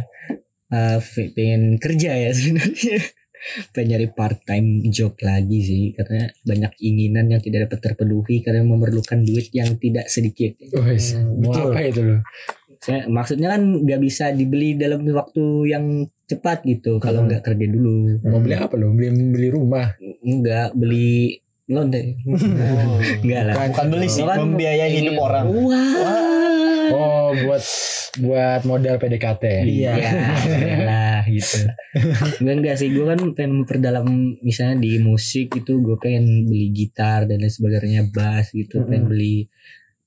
ah, 0.70 0.98
pengen 1.30 1.78
kerja 1.78 2.18
ya 2.18 2.30
sebenarnya. 2.34 2.98
Pengen 3.70 3.88
nyari 3.90 4.08
part 4.08 4.38
time 4.42 4.66
job 4.86 5.12
lagi 5.18 5.58
sih 5.60 5.82
karena 5.92 6.26
banyak 6.40 6.72
inginan 6.78 7.28
yang 7.28 7.38
tidak 7.38 7.66
dapat 7.66 7.80
terpenuhi 7.84 8.40
karena 8.40 8.62
memerlukan 8.62 9.20
duit 9.20 9.50
yang 9.50 9.76
tidak 9.76 10.06
sedikit. 10.06 10.56
Wes, 10.74 11.12
mau 11.14 11.50
betul. 11.50 11.70
apa 11.70 11.80
itu 11.82 12.00
lo 12.02 12.16
Saya, 12.76 13.06
maksudnya 13.06 13.48
kan 13.50 13.80
nggak 13.80 13.96
bisa 13.98 14.28
dibeli 14.30 14.74
dalam 14.74 15.04
waktu 15.06 15.44
yang 15.66 15.84
cepat 16.24 16.64
gitu 16.64 16.96
kalau 16.98 17.20
Hmm. 17.20 17.28
nggak 17.28 17.42
kerja 17.42 17.66
dulu. 17.66 18.20
mau 18.22 18.38
beli 18.38 18.54
apa 18.54 18.74
lo 18.74 18.90
beli 18.90 19.08
beli 19.30 19.48
rumah 19.48 19.88
Nggak 20.20 20.72
beli 20.74 21.40
loan 21.64 21.88
deh. 21.88 22.12
Nggak 23.24 23.42
lah. 23.42 23.54
bukan 23.68 23.86
beli 23.88 24.04
sih 24.06 24.20
Kan 24.22 24.36
membiayai 24.42 24.90
hidup 24.90 25.16
orang 25.18 25.48
Wah. 25.48 26.53
Oh, 26.90 27.32
buat 27.34 27.62
buat 28.16 28.60
model 28.64 28.98
PDKT. 28.98 29.44
Iya. 29.64 29.92
Iya, 30.44 30.76
lah 30.80 31.20
gitu. 31.24 31.64
Enggak 32.40 32.54
enggak 32.58 32.76
sih, 32.76 32.88
gue 32.90 33.04
kan 33.04 33.20
pengen 33.32 33.62
memperdalam 33.62 34.06
misalnya 34.40 34.82
di 34.82 34.98
musik 34.98 35.54
itu 35.54 35.80
gue 35.80 35.96
pengen 35.96 36.44
beli 36.44 36.68
gitar 36.70 37.24
dan 37.24 37.40
lain 37.40 37.48
sebagainya, 37.48 38.10
bass 38.10 38.50
gitu, 38.50 38.82
Mm-mm. 38.82 38.88
pengen 38.90 39.04
beli 39.08 39.36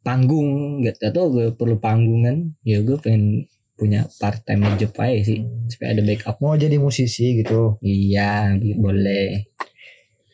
panggung, 0.02 0.82
gak 0.82 1.02
tau 1.10 1.28
gue 1.28 1.52
perlu 1.52 1.78
panggung 1.78 2.24
kan, 2.24 2.38
ya 2.62 2.80
gue 2.80 2.96
pengen 2.96 3.44
punya 3.76 4.10
part 4.18 4.42
time 4.42 4.66
job 4.76 4.90
aja 4.98 5.22
sih 5.24 5.40
supaya 5.68 5.94
ada 5.94 6.02
backup. 6.02 6.38
Mau 6.40 6.56
jadi 6.56 6.78
musisi 6.78 7.38
gitu. 7.38 7.78
Iya, 7.80 8.56
boleh, 8.76 9.46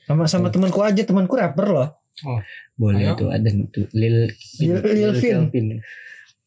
Sama 0.04 0.28
sama 0.28 0.48
temanku 0.48 0.80
aja, 0.80 1.04
temanku 1.04 1.36
rapper 1.36 1.68
loh. 1.70 1.90
boleh 2.74 3.14
Ayo. 3.14 3.18
tuh 3.18 3.30
ada 3.30 3.50
tuh 3.70 3.86
Lil 3.94 4.30
Lil- 4.58 4.86
Lil 4.86 5.12
Vin. 5.18 5.50
Kelvin. 5.50 5.68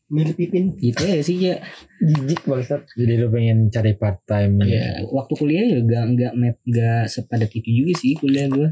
Milih 0.07 0.38
Pipin. 0.38 0.79
Itu 0.79 1.03
ya 1.03 1.19
sih 1.19 1.35
ya. 1.35 1.59
Jijik 1.99 2.47
bangsat. 2.47 2.87
Jadi 2.95 3.19
lu 3.19 3.27
pengen 3.27 3.75
cari 3.75 3.99
part 3.99 4.23
time 4.23 4.62
Ya, 4.62 5.03
waktu 5.11 5.35
kuliah 5.35 5.66
ya 5.66 5.83
gak 5.83 6.05
nggak 6.14 6.33
map 6.38 6.57
gak 6.62 7.11
sepadat 7.11 7.51
itu 7.51 7.66
juga 7.83 7.92
sih 7.99 8.14
kuliah 8.14 8.47
gue 8.47 8.71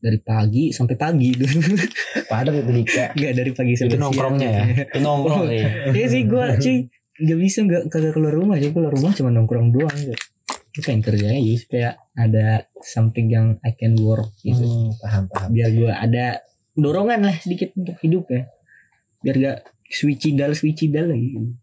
dari 0.00 0.18
pagi 0.24 0.72
sampai 0.72 0.96
pagi 0.96 1.36
dulu. 1.36 1.60
Padat 2.32 2.54
itu 2.56 2.72
Dika. 2.72 3.12
Gak 3.12 3.32
dari 3.36 3.52
pagi 3.52 3.72
sampai 3.76 3.92
Itu 3.92 4.00
nongkrongnya 4.00 4.48
ya? 4.48 4.64
Itu 4.88 4.98
nongkrong 5.04 5.42
sih. 5.52 5.64
Iya 6.00 6.06
sih 6.08 6.22
gue 6.24 6.44
cuy 6.56 6.76
Gak 7.16 7.38
bisa 7.40 7.58
gak 7.64 7.82
kagak 7.92 8.12
keluar 8.12 8.32
rumah 8.36 8.56
Jadi 8.56 8.72
keluar 8.72 8.92
rumah 8.96 9.12
cuma 9.12 9.28
nongkrong 9.28 9.76
doang 9.76 9.92
gitu. 9.92 10.16
Gue 10.72 10.82
pengen 10.84 11.04
kerja 11.04 11.36
aja 11.36 11.52
supaya 11.60 11.88
ada 12.16 12.64
something 12.80 13.28
yang 13.28 13.60
I 13.60 13.76
can 13.76 13.92
work 14.00 14.32
gitu. 14.40 14.64
Hmm, 14.64 14.88
paham 15.04 15.24
paham. 15.28 15.48
Biar 15.52 15.68
gue 15.68 15.92
ada 15.92 16.40
dorongan 16.72 17.28
lah 17.28 17.36
sedikit 17.36 17.76
untuk 17.76 18.00
hidup 18.00 18.24
ya. 18.32 18.48
Biar 19.20 19.36
gak 19.36 19.58
switchidal 19.88 20.52
switchidal 20.52 21.08
lagi. 21.08 21.56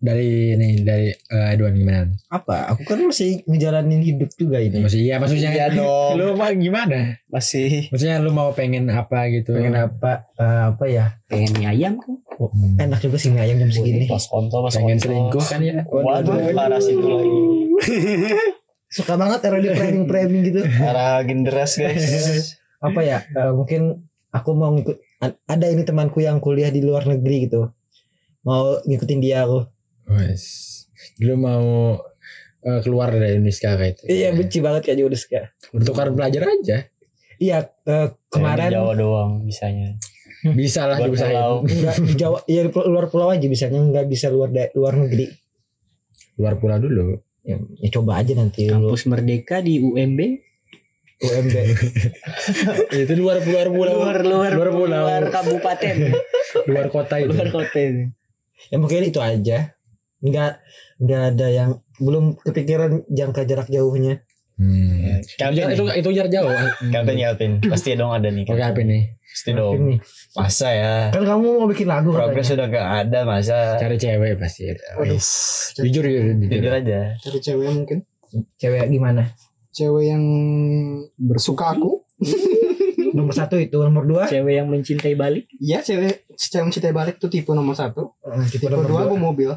dari 0.00 0.56
ini 0.56 0.80
dari 0.80 1.12
eh, 1.12 1.52
Edwan 1.52 1.76
gimana? 1.76 2.08
Apa? 2.32 2.72
Aku 2.72 2.88
kan 2.88 3.04
masih 3.04 3.44
ngejalanin 3.44 4.00
hidup 4.00 4.32
juga 4.32 4.56
ini. 4.56 4.80
Masih 4.80 5.04
iya 5.04 5.20
maksudnya 5.20 5.52
Iya 5.52 5.66
dong. 5.76 6.16
lu 6.16 6.32
mau 6.32 6.48
gimana? 6.48 7.20
Masih 7.28 7.92
Maksudnya 7.92 8.16
lu 8.16 8.32
mau 8.32 8.48
pengen 8.50 8.88
apa 8.88 9.28
gitu? 9.28 9.52
Pengen 9.52 9.76
apa? 9.76 10.24
eh, 10.40 10.62
apa 10.72 10.84
ya? 10.88 11.20
Pengen 11.28 11.52
mie 11.52 11.68
ayam 11.68 12.00
kan. 12.00 12.16
Enak 12.80 12.96
juga 13.04 13.20
sih 13.20 13.28
mie 13.28 13.44
ayam 13.44 13.60
jam 13.60 13.68
segini. 13.68 14.08
pas 14.08 14.24
kontol 14.24 14.64
pas 14.64 14.72
pengen 14.72 14.96
selingkuh 14.96 15.44
kan 15.44 15.60
ya? 15.60 15.84
Waduh, 15.84 16.48
parah 16.50 16.80
sih 16.80 16.96
itu 16.96 17.04
lagi. 17.04 17.40
Suka 18.96 19.14
banget 19.14 19.44
era 19.44 19.60
di 19.60 19.68
framing 19.68 20.08
framing 20.08 20.42
gitu. 20.48 20.60
Parah 20.80 21.20
genderas 21.22 21.76
guys. 21.76 22.56
Apa 22.80 23.04
ya? 23.04 23.20
eh, 23.28 23.52
mungkin 23.52 24.08
aku 24.32 24.50
mau 24.56 24.72
ngikut. 24.72 24.96
Ada 25.20 25.68
ini 25.68 25.84
temanku 25.84 26.24
yang 26.24 26.40
kuliah 26.40 26.72
di 26.72 26.80
luar 26.80 27.04
negeri 27.04 27.44
gitu. 27.44 27.68
Mau 28.40 28.80
ngikutin 28.88 29.20
dia 29.20 29.44
aku. 29.44 29.68
Wes. 30.08 30.44
Lu 31.20 31.36
mau 31.36 32.00
eh, 32.64 32.80
keluar 32.80 33.12
dari 33.12 33.36
Niska 33.36 33.76
kayak 33.76 34.00
itu? 34.00 34.02
Iya 34.08 34.32
benci 34.32 34.58
banget 34.64 34.88
kayak 34.88 34.98
Judeska. 35.04 35.40
Bertukar 35.76 36.08
belajar 36.08 36.48
aja. 36.48 36.88
Iya 37.36 37.68
eh, 37.84 38.08
Kemarin 38.32 38.72
Jawa 38.72 38.92
doang 38.96 39.32
bisanya. 39.44 40.00
Bisa 40.40 40.88
lah 40.88 40.96
diusahain. 41.04 41.36
pulau. 41.36 41.54
enggak 41.68 41.96
di 42.00 42.12
Jawa 42.16 42.38
iya 42.48 42.60
di 42.64 42.70
luar 42.72 43.06
pulau 43.12 43.28
aja 43.28 43.44
bisanya 43.44 43.84
nggak 43.84 44.08
bisa 44.08 44.32
luar 44.32 44.48
da- 44.48 44.72
luar 44.72 44.96
negeri. 44.96 45.28
Luar 46.40 46.56
pulau 46.56 46.80
dulu. 46.80 47.20
Ya, 47.44 47.60
ya 47.60 47.88
coba 47.92 48.20
aja 48.24 48.32
nanti 48.36 48.68
Kampus 48.68 49.04
Merdeka 49.04 49.60
di 49.60 49.84
UMB. 49.84 50.20
UMB. 51.20 51.54
itu 53.04 53.12
luar 53.20 53.44
luar 53.44 53.66
pulau. 53.68 53.94
Luar 54.00 54.18
luar 54.24 54.50
luar 54.56 54.70
pulau. 54.72 55.04
luar 55.04 55.24
kabupaten. 55.28 55.96
luar 56.70 56.86
kota 56.88 57.20
itu. 57.20 57.36
luar 57.36 57.48
kota. 57.52 57.80
ya 58.72 58.76
mungkin 58.80 59.04
itu 59.04 59.20
aja. 59.20 59.76
Nggak 60.24 60.52
nggak 61.00 61.22
ada 61.36 61.46
yang 61.52 61.70
belum 62.00 62.40
kepikiran 62.40 63.04
jangka 63.12 63.44
jarak 63.44 63.68
jauhnya. 63.68 64.24
Hmm. 64.60 65.24
Calvin 65.40 65.72
itu 65.72 65.84
itu 65.92 66.08
jarak 66.12 66.32
jauh. 66.32 66.52
Calvin 66.92 67.16
Calvin. 67.20 67.52
Pasti 67.68 67.96
dong 67.96 68.12
ada 68.16 68.28
nih. 68.32 68.44
Oke 68.48 68.64
apa 68.64 68.80
nih? 68.80 69.20
Pasti 69.20 69.50
dong. 69.52 69.76
Ini. 69.76 69.94
Masa 70.36 70.68
ya. 70.72 70.94
Kan 71.12 71.24
kamu 71.28 71.46
mau 71.60 71.68
bikin 71.68 71.88
lagu 71.88 72.12
Progres 72.16 72.48
sudah 72.48 72.68
gak 72.68 72.88
ada 73.08 73.28
masa. 73.28 73.76
Cari 73.76 74.00
cewek 74.00 74.40
pasti. 74.40 74.72
Jujur 75.80 76.04
jujur. 76.04 76.36
Jujur 76.36 76.48
jujur. 76.48 76.72
aja. 76.72 77.00
Cari 77.20 77.38
cewek 77.40 77.68
mungkin. 77.72 77.98
Cewek 78.56 78.88
gimana? 78.88 79.32
Cewek 79.70 80.04
yang 80.10 80.24
bersuka 81.16 81.74
aku. 81.74 82.02
Nomor 83.10 83.34
satu 83.34 83.58
itu, 83.58 83.74
nomor 83.74 84.06
dua. 84.06 84.30
Cewek 84.30 84.54
yang 84.54 84.70
mencintai 84.70 85.18
balik. 85.18 85.50
Iya 85.58 85.82
cewek 85.82 86.30
cewek 86.30 86.70
mencintai 86.70 86.94
balik 86.94 87.18
tuh 87.18 87.26
tipe 87.26 87.50
nomor 87.50 87.74
satu. 87.74 88.14
Eh, 88.22 88.46
Tipe 88.46 88.70
nomor 88.70 88.86
dua 88.86 89.02
gue 89.10 89.18
mobil. 89.18 89.50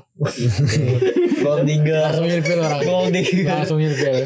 Gold 1.45 1.61
digger. 1.69 2.01
Langsung 2.01 2.25
nyilpil 2.25 2.57
orang. 2.57 2.81
Gold 2.81 3.13
digger. 3.13 3.53
Langsung 3.53 3.77
nyilpil. 3.77 4.25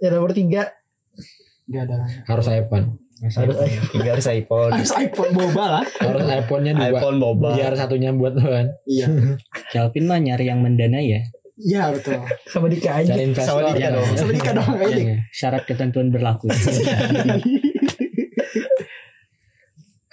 Ya 0.00 0.08
nomor 0.08 0.32
tiga 0.32 0.72
Gak 1.68 1.84
ada. 1.84 2.04
Harus 2.24 2.48
iPhone. 2.48 2.96
harus. 3.24 3.56
Tiga 3.88 4.08
harus 4.16 4.26
iPhone. 4.28 4.72
Harus 4.72 4.92
iPhone 4.96 5.30
boba 5.32 5.64
lah. 5.80 5.84
Harus 5.96 6.24
iPhone-nya 6.24 6.72
dua. 6.76 6.88
iPhone 6.96 7.16
boba. 7.20 7.56
Biar 7.56 7.72
satunya 7.72 8.12
buat 8.12 8.36
lu 8.36 8.48
kan. 8.48 8.72
Iya. 8.84 9.06
Calvin 9.72 10.04
mah 10.04 10.16
nyari 10.16 10.48
yang 10.48 10.60
mendanai 10.60 11.06
ya. 11.08 11.20
Iya 11.54 11.94
betul. 11.94 12.18
sama 12.50 12.66
Dika 12.66 12.98
aja. 12.98 13.14
Sama 13.38 13.70
Dika 13.74 13.88
dong. 13.94 14.08
Sama 14.18 14.32
Dika 14.34 14.50
dong. 14.54 14.74
Iya, 14.90 15.22
Syarat 15.30 15.62
ketentuan 15.66 16.10
berlaku. 16.10 16.50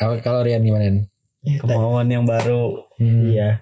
Kalau 0.01 0.17
kalau 0.17 0.41
Rian 0.41 0.65
gimana? 0.65 0.89
Ren? 0.89 0.97
Kemauan 1.62 2.10
yang 2.10 2.25
baru. 2.25 2.89
Hmm. 2.97 3.30
Iya. 3.30 3.62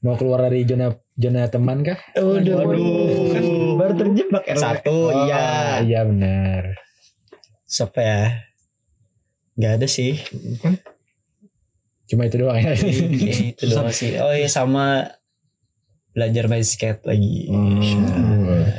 Mau 0.00 0.16
keluar 0.16 0.48
dari 0.48 0.64
zona 0.64 0.96
zona 1.12 1.44
teman 1.52 1.84
kah? 1.84 2.00
Waduh. 2.16 2.56
Waduh. 2.64 3.36
Kan 3.36 3.44
baru 3.76 3.92
terjebak 4.00 4.44
RW. 4.48 4.60
Satu 4.64 5.12
iya. 5.12 5.84
Iya 5.84 6.00
benar. 6.08 6.80
Siapa 7.68 8.00
ya? 8.00 8.48
Gak 9.60 9.72
ada 9.76 9.84
sih. 9.84 10.16
Cuma 12.08 12.32
itu 12.32 12.40
doang 12.40 12.56
ya. 12.56 12.72
Iya, 12.72 13.52
itu 13.52 13.64
doang 13.68 13.92
sih. 13.92 14.16
Oh 14.24 14.32
iya 14.32 14.48
sama 14.48 15.04
belajar 16.14 16.46
main 16.46 16.62
skate 16.62 17.02
lagi. 17.02 17.50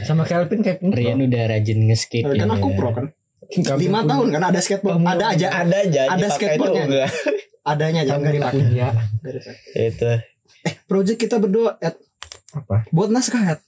Sama 0.03 0.23
Kelvin 0.23 0.63
Kelvin. 0.63 0.89
Rian 0.89 1.19
udah 1.19 1.43
rajin 1.47 1.83
nge-skate 1.85 2.23
Kan 2.25 2.39
ya. 2.41 2.47
aku 2.49 2.67
pro 2.73 2.89
kan. 2.91 3.05
Lima 3.75 4.01
tahun 4.01 4.31
kan 4.31 4.43
ada 4.43 4.57
skateboard. 4.57 4.97
Kamu- 4.97 5.11
Ada 5.11 5.25
aja. 5.29 5.47
Ada 5.53 5.75
aja. 5.83 6.01
Ada 6.09 6.27
skateboardnya. 6.31 6.83
enggak. 6.87 7.09
Adanya 7.61 7.99
aja. 8.01 8.11
Kamu 8.11 8.23
Enggak 8.23 8.33
nggak 8.33 8.53
dipakai. 8.55 8.61
dipakai. 8.65 9.85
Itu. 9.85 10.11
Project 10.85 11.19
kita 11.19 11.35
berdua 11.37 11.77
Ed, 11.77 11.93
Apa? 12.51 12.89
buat 12.89 13.09
naskah 13.09 13.53
Ed. 13.53 13.61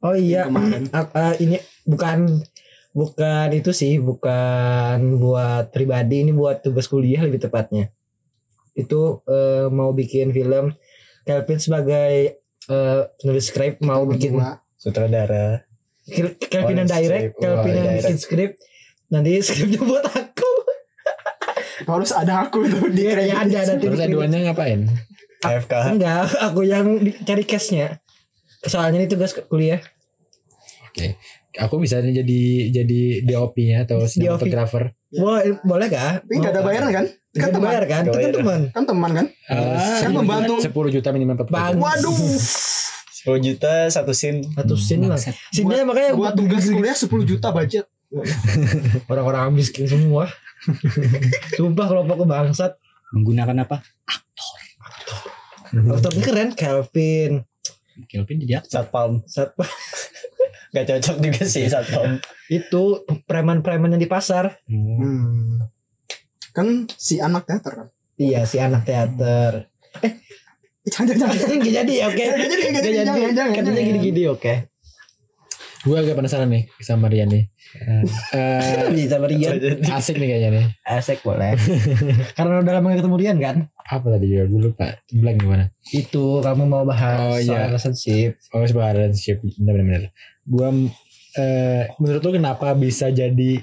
Oh 0.00 0.12
iya. 0.12 0.44
Kemarin. 0.44 0.90
Ah, 0.92 1.06
ah, 1.14 1.32
ini 1.36 1.56
bukan 1.84 2.42
bukan 2.92 3.48
itu 3.52 3.72
sih, 3.72 3.96
bukan 3.96 4.98
buat 5.16 5.70
pribadi, 5.70 6.20
ini 6.20 6.32
buat 6.32 6.60
tugas 6.60 6.84
kuliah 6.84 7.22
lebih 7.22 7.40
tepatnya. 7.40 7.88
Itu 8.74 9.24
eh, 9.24 9.68
mau 9.68 9.92
bikin 9.92 10.28
film 10.30 10.76
Kelvin 11.22 11.58
sebagai 11.58 12.38
eh, 12.64 13.00
penulis 13.16 13.44
skrip 13.44 13.78
mau 13.80 14.02
bikin. 14.04 14.38
Sutradara. 14.74 15.62
Kel- 16.02 16.34
Kelvin 16.34 16.76
yang 16.76 16.88
Oh, 16.88 16.92
direct. 16.92 17.32
Kelvin 17.36 17.70
Oh, 17.70 17.78
yang 17.78 17.94
bikin 17.96 18.18
skrip. 18.18 18.50
Nanti 19.08 19.38
skripnya 19.38 19.80
buat 19.80 20.02
aku. 20.04 20.50
Harus 21.82 22.10
ada 22.10 22.42
aku 22.42 22.62
tuh 22.64 22.86
di 22.88 23.02
Dia 23.02 23.14
kayaknya 23.14 23.36
ada 23.38 23.58
nanti. 23.68 23.84
Terus 23.84 24.00
aduannya 24.00 24.38
ngapain? 24.46 24.80
AFK. 25.42 25.72
Enggak, 25.90 26.30
aku 26.38 26.60
yang 26.62 26.86
di- 26.98 27.18
cari 27.20 27.42
cashnya. 27.42 27.98
Soalnya 28.62 29.02
ini 29.02 29.06
tugas 29.06 29.34
kuliah. 29.46 29.82
Aku 31.52 31.76
bisa 31.76 32.00
jadi 32.00 32.42
jadi 32.70 33.00
DOP-nya 33.22 33.84
atau 33.84 34.06
cinematographer. 34.06 34.94
Boleh, 35.10 35.60
boleh 35.60 35.86
gak? 35.86 36.24
Tapi 36.24 36.32
nggak 36.32 36.52
ada 36.52 36.62
bayaran 36.62 36.90
kan? 36.92 37.04
Kan 37.32 37.48
Kan 37.48 37.50
teman. 37.56 37.64
bayar 37.64 37.84
kan? 37.88 38.02
Itu 38.04 38.18
kan 38.20 38.32
teman. 38.36 38.60
Kan 38.76 38.84
teman 38.84 39.10
kan? 39.16 39.26
Ah, 39.48 40.04
Kan 40.04 40.12
membantu. 40.12 40.60
10 40.60 40.68
juta 40.92 41.08
minimal 41.16 41.36
per. 41.40 41.48
Waduh. 41.80 42.12
10 42.12 43.38
juta 43.40 43.72
satu 43.88 44.12
scene. 44.12 44.44
Satu 44.52 44.76
scene 44.76 45.08
lah. 45.08 45.16
Scene-nya 45.16 45.88
makanya 45.88 46.12
Buat 46.12 46.36
tugas 46.36 46.68
kuliah 46.68 46.92
10 46.92 47.08
juta 47.24 47.48
budget. 47.48 47.88
orang-orang 49.10 49.56
miskin 49.56 49.88
semua. 49.88 50.28
Sumpah 51.56 51.86
kelompok 51.88 52.28
bangsat. 52.28 52.76
Menggunakan 53.16 53.64
apa? 53.64 53.80
Tapi 55.72 56.20
keren 56.20 56.52
Kelvin. 56.52 57.48
Calvin 58.12 58.36
jadi 58.44 58.60
apa? 58.60 58.68
Satpam. 58.68 59.24
Satpam. 59.24 59.64
Gak 60.72 60.88
cocok 60.88 61.16
juga 61.20 61.42
sih 61.44 61.68
satpam. 61.68 62.20
Itu 62.48 63.04
preman-preman 63.24 63.96
yang 63.96 64.02
di 64.04 64.08
pasar. 64.08 64.60
Hmm. 64.68 65.71
Kan 66.52 66.66
si 66.90 67.18
anak 67.18 67.44
teater 67.44 67.72
kan? 67.74 67.88
Iya 68.14 68.44
si 68.44 68.56
anak 68.56 68.84
teater. 68.84 69.72
Eh, 69.98 70.12
Jangan 70.84 71.14
jangan 71.14 71.36
jangan. 71.36 71.58
Gak 71.58 71.74
jadi 71.78 71.94
oke. 72.04 72.22
Nggak 72.22 72.38
jadi, 72.42 72.62
nggak 72.62 72.72
Gak 72.72 72.82
jadi, 72.82 72.92
jadi. 72.92 73.06
jangan, 73.06 73.30
jangan, 73.32 73.52
Katanya 73.52 73.72
jangan. 73.72 73.88
gini-gini 73.88 74.22
oke. 74.28 74.54
gue 75.82 75.96
agak 75.96 76.14
penasaran 76.14 76.46
nih 76.46 76.70
sama 76.78 77.06
Rian 77.06 77.26
nih. 77.26 77.50
Eh, 78.30 78.86
Di 78.92 79.04
sama 79.04 79.26
Rian 79.26 79.58
asik 79.90 80.14
nih 80.14 80.28
kayaknya 80.28 80.50
nih. 80.52 80.66
asik 80.88 81.18
boleh 81.20 81.58
karena 82.38 82.62
udah 82.62 82.72
lama 82.72 82.86
gak 82.88 83.02
ketemu 83.02 83.16
Rian 83.16 83.38
kan 83.38 83.56
Apa 83.82 84.06
tadi 84.08 84.26
juga 84.28 84.44
gue 84.46 84.60
lupa. 84.62 84.86
Blank 85.08 85.36
gimana? 85.40 85.64
itu 85.90 86.38
kamu 86.38 86.64
mau 86.64 86.82
bahas 86.82 87.18
Oh, 87.20 87.34
iya. 87.34 87.66
soal 87.66 87.66
relationship 87.68 88.38
Oh 88.50 88.62
sebuah 88.62 88.94
relationship 88.94 89.36
bener-bener. 89.58 90.14
Gue 90.44 90.68
eh, 91.34 91.90
menurut 91.96 92.20
lo 92.20 92.30
kenapa 92.30 92.74
bisa 92.74 93.10
jadi 93.10 93.58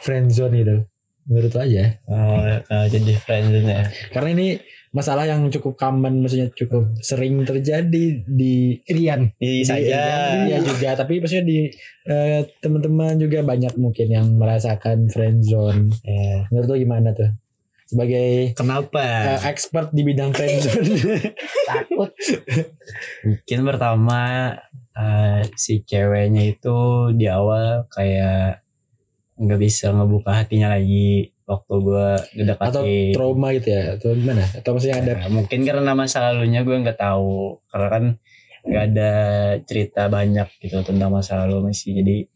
friendzone 0.00 0.54
gitu? 0.56 0.76
Menurut 1.30 1.54
lo 1.54 1.60
aja. 1.62 1.84
Oh, 2.10 2.42
eh, 2.42 2.86
jadi 2.90 3.12
friendzone 3.14 3.70
ya. 3.70 3.82
Karena 4.10 4.34
ini 4.34 4.48
masalah 4.90 5.22
yang 5.22 5.46
cukup 5.46 5.78
common, 5.78 6.18
maksudnya 6.18 6.50
cukup 6.50 6.90
sering 6.98 7.46
terjadi 7.46 8.26
di 8.26 8.82
Rian 8.82 9.30
Di 9.38 9.62
di- 9.62 9.64
saja. 9.64 10.02
Iya 10.50 10.58
juga, 10.58 10.98
tapi 10.98 11.22
maksudnya 11.22 11.46
di 11.46 11.70
eh, 12.10 12.42
teman-teman 12.58 13.14
juga 13.16 13.46
banyak 13.46 13.78
mungkin 13.78 14.10
yang 14.10 14.26
merasakan 14.34 15.06
friendzone. 15.06 15.94
Ya. 16.02 16.50
Menurut 16.50 16.66
lo 16.66 16.76
gimana 16.76 17.14
tuh? 17.14 17.30
Sebagai 17.86 18.58
Kenapa? 18.58 18.98
eh, 18.98 19.40
expert 19.46 19.94
di 19.94 20.02
bidang 20.02 20.34
friendzone. 20.34 20.90
takut 21.70 22.10
Mungkin 23.22 23.60
pertama 23.62 24.20
eh, 24.94 25.40
si 25.54 25.86
ceweknya 25.86 26.50
itu 26.50 26.78
di 27.14 27.30
awal 27.30 27.86
kayak 27.86 28.66
nggak 29.40 29.60
bisa 29.60 29.88
ngebuka 29.96 30.44
hatinya 30.44 30.76
lagi 30.76 31.32
waktu 31.48 31.74
gue 31.80 32.08
atau 32.20 32.84
ngedeketin. 32.84 33.12
trauma 33.16 33.48
gitu 33.56 33.68
ya 33.72 33.82
atau 33.96 34.08
gimana? 34.12 34.44
Atau 34.52 34.70
maksudnya 34.76 34.96
ada 35.00 35.12
Nah, 35.16 35.30
mungkin 35.32 35.58
karena 35.64 35.92
masa 35.96 36.18
lalunya 36.28 36.60
gue 36.62 36.76
nggak 36.76 37.00
tahu. 37.00 37.58
Karena 37.72 37.88
kan 37.88 38.04
nggak 38.60 38.84
ada 38.92 39.12
cerita 39.64 40.02
banyak 40.12 40.48
gitu 40.60 40.84
tentang 40.84 41.08
masa 41.08 41.40
lalu 41.48 41.72
masih 41.72 41.96
jadi 42.04 42.28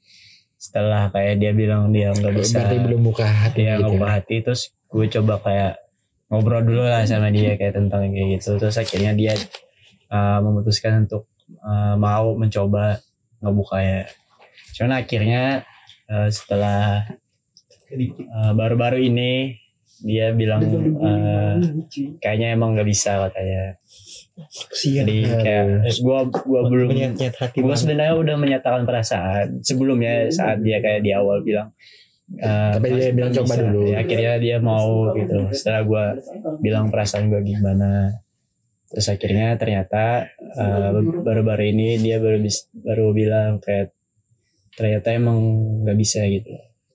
setelah 0.57 1.13
kayak 1.13 1.37
dia 1.37 1.53
bilang 1.53 1.93
dia 1.93 2.09
nggak 2.17 2.41
bisa 2.41 2.65
berarti 2.65 2.77
belum 2.81 3.01
buka 3.05 3.29
hati 3.29 3.61
dia 3.61 3.77
gitu 3.77 3.85
ngebuka 3.85 4.09
hati 4.09 4.37
terus 4.41 4.73
gue 4.89 5.07
coba 5.13 5.37
kayak 5.45 5.85
ngobrol 6.33 6.65
dulu 6.65 6.83
lah 6.89 7.05
sama 7.05 7.29
dia 7.29 7.55
kayak 7.55 7.77
tentang 7.77 8.11
kayak 8.11 8.41
gitu. 8.41 8.57
Terus 8.57 8.77
akhirnya 8.81 9.13
dia 9.13 9.37
uh, 10.09 10.41
memutuskan 10.41 11.05
untuk 11.05 11.29
uh, 11.61 11.95
mau 12.01 12.33
mencoba 12.35 12.99
ngebuka 13.45 13.79
ya. 13.85 14.03
Cuman 14.75 15.05
akhirnya 15.05 15.69
uh, 16.15 16.29
setelah 16.31 17.03
uh, 18.31 18.53
baru-baru 18.55 19.11
ini 19.11 19.59
dia 20.05 20.31
bilang 20.31 20.63
uh, 21.03 21.59
kayaknya 22.23 22.55
emang 22.55 22.79
nggak 22.79 22.87
bisa 22.87 23.27
katanya. 23.27 23.79
Jadi 24.83 25.31
kayak 25.31 25.87
gue 25.87 26.19
gue 26.27 26.61
belum 26.67 26.89
menyet 26.91 27.39
hati 27.39 27.63
gue 27.63 27.77
sebenarnya 27.79 28.19
udah 28.19 28.37
menyatakan 28.37 28.83
perasaan 28.83 29.63
sebelumnya 29.63 30.27
saat 30.35 30.59
dia 30.59 30.83
kayak 30.83 31.07
di 31.07 31.15
awal 31.15 31.47
bilang 31.47 31.71
eh, 32.35 32.75
Tapi 32.75 32.87
dia 32.99 33.15
"Mas, 33.15 33.15
bilang 33.15 33.33
coba 33.39 33.55
bisa." 33.55 33.63
dulu. 33.63 33.83
Ya, 33.87 33.97
akhirnya 34.03 34.33
dia 34.43 34.57
mau 34.59 35.15
gitu. 35.15 35.39
Setelah 35.55 35.83
gue 35.87 36.05
bilang 36.59 36.91
perasaan 36.91 37.31
gue 37.31 37.41
gimana. 37.47 38.11
Terus 38.91 39.07
akhirnya 39.07 39.55
ternyata 39.55 40.27
eh, 40.35 40.91
baru-baru 41.23 41.71
ini 41.71 42.03
dia 42.03 42.19
baru 42.19 42.43
baru 42.75 43.07
bilang 43.15 43.63
kayak 43.63 43.95
ternyata 44.75 45.15
emang 45.15 45.39
nggak 45.87 45.99
bisa 45.99 46.23
gitu. 46.27 46.51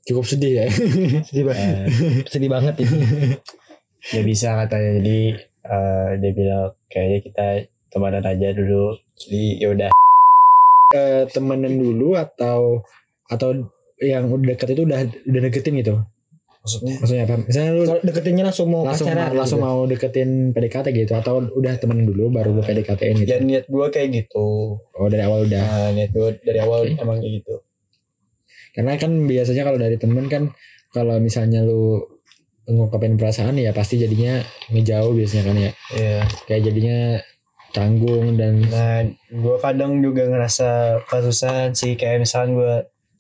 Cukup 0.08 0.26
sedih 0.26 0.63
ya? 0.63 0.68
Sedih 1.28 1.46
banget 1.48 1.70
Eh, 1.70 1.86
sedih 2.28 2.50
banget 2.50 2.76
itu 2.82 2.96
nggak 4.13 4.26
bisa 4.26 4.48
katanya. 4.65 4.92
Jadi 5.02 5.20
eh, 5.68 6.10
dia 6.20 6.32
bilang 6.32 6.72
kayaknya 6.88 7.20
kita 7.24 7.46
temenan 7.92 8.26
aja 8.26 8.48
dulu. 8.56 8.96
Jadi 9.20 9.60
ya 9.60 9.70
yaudah 9.70 9.89
Eh, 10.89 11.30
temenan 11.30 11.78
dulu 11.78 12.18
atau 12.18 12.82
atau 13.30 13.54
yang 14.02 14.26
udah 14.34 14.58
deket 14.58 14.74
itu 14.74 14.89
udah 14.89 15.06
udah 15.06 15.42
deketin 15.46 15.78
gitu? 15.78 16.02
Maksudnya? 16.60 16.96
Maksudnya 17.00 17.24
apa? 17.30 17.36
Misalnya 17.46 17.72
lu 17.72 17.84
kalau 17.88 18.02
deketinnya 18.04 18.44
langsung 18.52 18.68
mau 18.68 18.82
langsung 18.84 19.08
pacaran 19.08 19.32
langsung 19.32 19.62
gitu. 19.63 19.70
mau 19.70 19.80
deketin 19.88 20.30
PDKT 20.52 20.88
gitu 20.92 21.13
atau 21.15 21.46
udah 21.46 21.74
temenan 21.80 22.04
dulu 22.10 22.34
baru 22.34 22.52
lu 22.52 22.62
PDKT-in 22.65 23.15
gitu 23.24 23.32
ya 23.32 23.39
niat 23.39 23.65
gue 23.70 23.86
kayak 23.94 24.10
gitu. 24.12 24.76
Oh 24.82 25.08
dari 25.08 25.24
awal 25.24 25.48
udah. 25.48 25.63
Nah, 25.63 25.89
niat 25.96 26.12
gue 26.12 26.30
dari 26.44 26.60
awal 26.60 26.89
emang 26.89 27.24
kayak 27.24 27.34
gitu. 27.46 27.54
Karena 28.71 28.95
kan 28.95 29.12
biasanya 29.23 29.63
kalau 29.63 29.77
dari 29.77 29.95
temen 29.95 30.25
kan 30.25 30.43
kalau 30.89 31.17
misalnya 31.17 31.62
lu 31.62 32.01
ngungkapin 32.65 33.17
perasaan 33.17 33.58
ya 33.58 33.71
pasti 33.71 33.97
jadinya 33.97 34.41
ngejauh 34.69 35.12
biasanya 35.12 35.43
kan 35.43 35.55
ya 35.58 35.71
Iya. 35.91 36.19
kayak 36.45 36.62
jadinya 36.63 36.97
canggung 37.69 38.34
dan 38.36 38.65
Nah, 38.65 39.05
gue 39.29 39.55
kadang 39.60 40.01
juga 40.01 40.25
ngerasa 40.25 40.69
kesusahan 41.05 41.73
sih 41.73 41.93
kayak 41.93 42.25
misalnya 42.25 42.49
gue 42.51 42.73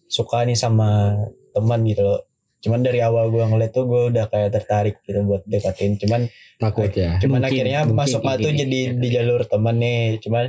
suka 0.07 0.41
nih 0.41 0.53
sama 0.53 1.13
teman 1.51 1.85
gitu 1.85 2.01
loh. 2.01 2.25
Cuman 2.59 2.81
dari 2.81 2.99
awal 2.99 3.29
gue 3.29 3.39
ngeliat 3.39 3.71
tuh 3.71 3.85
gue 3.85 4.09
udah 4.09 4.25
kayak 4.27 4.49
tertarik 4.51 4.97
gitu 5.03 5.21
buat 5.23 5.45
deketin. 5.45 5.97
Cuman 5.97 6.25
takut 6.57 6.89
ya 6.91 7.15
cuman 7.17 7.39
Mungkin- 7.39 7.47
akhirnya 7.47 7.79
mungkin 7.85 7.95
masuknya 7.95 8.25
kayak 8.35 8.41
tuh 8.41 8.53
jadi 8.55 8.79
di 8.97 9.07
jalur 9.07 9.41
temen 9.45 9.75
nih. 9.77 10.03
Cuman 10.19 10.45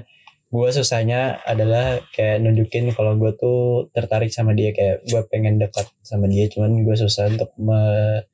gue 0.50 0.68
susahnya 0.68 1.20
adalah 1.40 2.02
kayak 2.10 2.42
nunjukin 2.42 2.90
kalau 2.90 3.14
gue 3.14 3.30
tuh 3.32 3.58
tertarik 3.90 4.28
sama 4.28 4.50
dia 4.50 4.70
kayak 4.70 5.02
gue 5.04 5.22
pengen 5.26 5.56
dekat 5.56 5.86
sama 6.00 6.26
dia. 6.26 6.46
Cuman 6.46 6.82
gue 6.82 6.96
susah 6.96 7.28
untuk 7.28 7.54
me- 7.56 8.26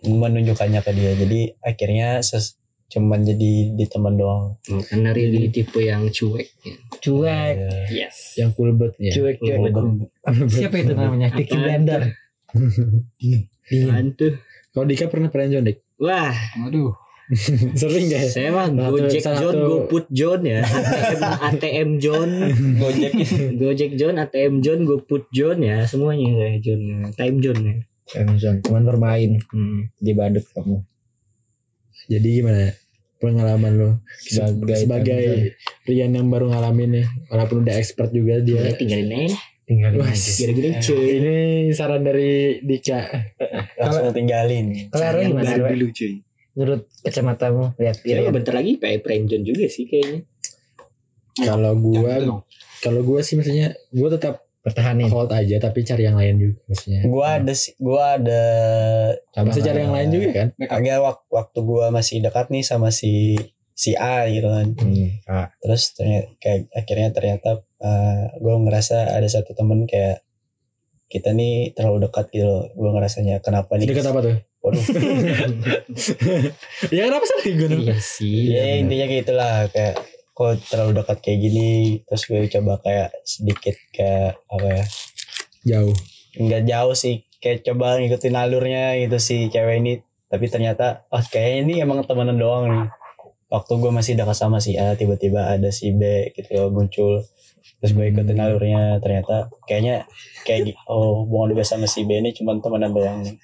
menunjukkannya 0.00 0.80
ke 0.80 0.90
dia. 0.90 1.14
Jadi 1.14 1.40
akhirnya 1.56 2.18
ses- 2.20 2.58
cuman 2.88 3.22
jadi 3.22 3.72
di 3.72 3.86
teman 3.86 4.14
doang. 4.14 4.58
Oh, 4.66 4.82
karena 4.82 5.10
Rili 5.10 5.48
tipe 5.48 5.80
yang 5.80 6.06
cuek 6.06 6.44
ya. 6.60 6.74
cuek 7.00 7.54
Iya. 7.56 7.70
Yes. 7.88 8.36
yang 8.36 8.50
full 8.50 8.74
bird 8.74 8.92
ya 8.96 9.14
cuek 9.14 9.38
cuek 9.38 9.72
siapa 10.46 10.76
itu 10.76 10.92
namanya 10.92 11.32
Diki 11.32 11.52
Apaan 11.52 11.62
Blender 11.62 12.02
Apaan 13.64 14.06
tuh? 14.12 14.34
kalau 14.68 14.84
Dika 14.84 15.06
pernah 15.06 15.28
friendzone 15.28 15.64
dik 15.64 15.78
Wah, 15.96 16.34
Aduh. 16.62 16.92
sering 17.78 18.06
gak 18.06 18.18
ya 18.18 18.28
saya 18.28 18.48
mah 18.50 18.66
Satu- 18.66 18.92
Gojek 18.98 19.20
salah 19.20 19.40
John, 19.40 19.54
satu- 19.54 19.68
GoPut 19.68 20.06
John 20.10 20.40
ya. 20.42 20.60
ATM, 20.64 21.22
ATM 21.48 21.90
John, 21.96 22.30
Gojek 22.76 23.12
Gojek 23.60 23.90
John, 23.94 24.14
ATM 24.16 24.54
John, 24.58 24.80
GoPut 24.82 25.24
John 25.30 25.58
ya, 25.58 25.82
semuanya 25.82 26.28
saya 26.32 26.56
John. 26.58 26.82
Time 27.12 27.36
John 27.38 27.58
ya. 27.60 27.76
friendzone 28.04 28.60
cuman 28.60 28.82
bermain 28.84 29.30
Hmm. 29.48 29.88
di 29.94 30.12
badut 30.12 30.44
kamu 30.50 30.84
jadi 32.04 32.28
gimana 32.34 32.74
pengalaman 33.16 33.72
lo 33.72 33.90
Sebagai 34.18 34.74
sebagai 34.76 35.24
Rian 35.82 36.10
yang 36.10 36.26
baru 36.26 36.50
ngalamin 36.50 36.90
nih 36.92 37.06
walaupun 37.28 37.62
udah 37.62 37.72
expert 37.72 38.10
juga 38.10 38.38
dia 38.38 38.58
Ya, 38.60 38.74
tinggalin 38.74 39.08
aja. 39.30 39.38
tinggal 39.62 39.90
Wah, 39.96 40.10
Gara-gara 40.10 40.70
cuy. 40.82 41.06
ini 41.14 41.36
saran 41.70 42.02
dari 42.02 42.32
Dika 42.60 43.00
langsung 43.78 44.10
tinggalin. 44.10 44.66
kalau 44.90 45.22
gimana 45.22 45.54
dulu 45.64 45.86
cuy. 45.88 46.12
Menurut 46.52 46.84
kacamatanya 47.00 47.72
lihat 47.74 47.96
Ya, 48.02 48.28
bentar 48.28 48.52
lagi 48.52 48.76
kayak 48.76 49.00
Friendzone 49.00 49.42
juga 49.42 49.64
sih 49.66 49.84
kayaknya. 49.84 50.20
kalau 51.38 51.72
gua 51.74 52.20
kalau 52.78 53.00
gua 53.00 53.20
sih 53.20 53.34
maksudnya 53.34 53.72
gua 53.88 54.08
tetap 54.10 54.34
pertahanin 54.60 55.08
hold 55.08 55.32
aja 55.32 55.56
tapi 55.58 55.82
cari 55.82 56.04
yang 56.04 56.14
lain 56.14 56.36
juga 56.38 56.60
maksudnya 56.66 57.00
Gua 57.04 57.26
ada 57.36 57.52
sih- 57.52 57.74
gua 57.76 58.14
ada 58.14 58.42
masih 59.34 59.62
cari 59.62 59.80
yang 59.80 59.90
lain 59.90 60.08
juga 60.10 60.28
kan 60.30 60.46
agak 60.70 60.98
wak- 61.00 61.28
waktu 61.28 61.58
gua 61.62 61.88
masih 61.88 62.20
dekat 62.20 62.46
nih 62.48 62.62
sama 62.62 62.88
si 62.90 63.34
si 63.72 63.96
A 63.96 64.28
gitu 64.28 64.46
kan. 64.46 64.68
hmm. 64.70 65.24
ah. 65.26 65.48
Terus 65.58 65.82
ternyata 65.92 66.28
kayak 66.36 66.68
akhirnya 66.70 67.08
ternyata 67.10 67.50
uh, 67.80 68.24
gua 68.36 68.54
ngerasa 68.60 69.10
ada 69.10 69.24
satu 69.26 69.50
temen 69.52 69.88
kayak 69.88 70.20
kita 71.08 71.28
nih 71.30 71.72
terlalu 71.72 72.06
dekat 72.06 72.28
gitu 72.28 72.44
loh. 72.44 72.68
Gua 72.70 72.92
ngerasanya 72.92 73.40
kenapa 73.40 73.74
nih? 73.74 73.88
dekat 73.88 74.06
apa 74.06 74.20
tuh 74.22 74.36
Waduh. 74.62 74.78
ya 76.94 77.10
kenapa 77.10 77.26
sih 77.26 77.52
gue 77.58 77.68
iya 77.82 77.98
sih 77.98 78.54
ya 78.54 78.78
intinya 78.78 79.06
kayak 79.10 79.22
itulah 79.26 79.66
kayak 79.74 79.98
kok 80.32 80.54
terlalu 80.70 81.02
dekat 81.02 81.18
kayak 81.20 81.38
gini 81.42 81.70
terus 82.06 82.22
gue 82.24 82.40
coba 82.48 82.78
kayak 82.80 83.10
sedikit 83.26 83.76
kayak 83.92 84.38
apa 84.48 84.66
ya? 84.70 84.84
Jauh. 85.66 85.94
Nggak 86.38 86.62
jauh 86.64 86.94
sih 86.96 87.26
kayak 87.42 87.66
coba 87.66 87.98
ngikutin 87.98 88.38
alurnya 88.38 88.96
gitu 89.02 89.18
si 89.18 89.50
cewek 89.50 89.82
ini 89.82 89.92
tapi 90.32 90.48
ternyata 90.48 91.04
oh 91.12 91.20
kayaknya 91.20 91.58
ini 91.66 91.74
emang 91.84 92.06
temenan 92.06 92.38
doang 92.38 92.64
nih. 92.70 92.86
Waktu 93.52 93.72
gue 93.84 93.92
masih 93.92 94.16
dekat 94.16 94.32
sama 94.32 94.64
si 94.64 94.80
A 94.80 94.96
tiba-tiba 94.96 95.52
ada 95.52 95.68
si 95.68 95.92
B 95.92 96.32
gitu 96.32 96.56
loh, 96.56 96.72
muncul. 96.72 97.20
Terus 97.84 97.92
gue 97.92 98.08
ikutin 98.08 98.40
Hmm. 98.40 98.48
alurnya 98.48 98.96
ternyata 99.04 99.52
kayaknya 99.68 100.08
kayak 100.48 100.72
oh 100.88 101.28
hubungan 101.28 101.60
gue 101.60 101.66
sama 101.66 101.84
si 101.84 102.08
B 102.08 102.16
ini 102.16 102.32
cuma 102.32 102.56
temenan 102.56 102.96
doang 102.96 103.20
nih 103.20 103.36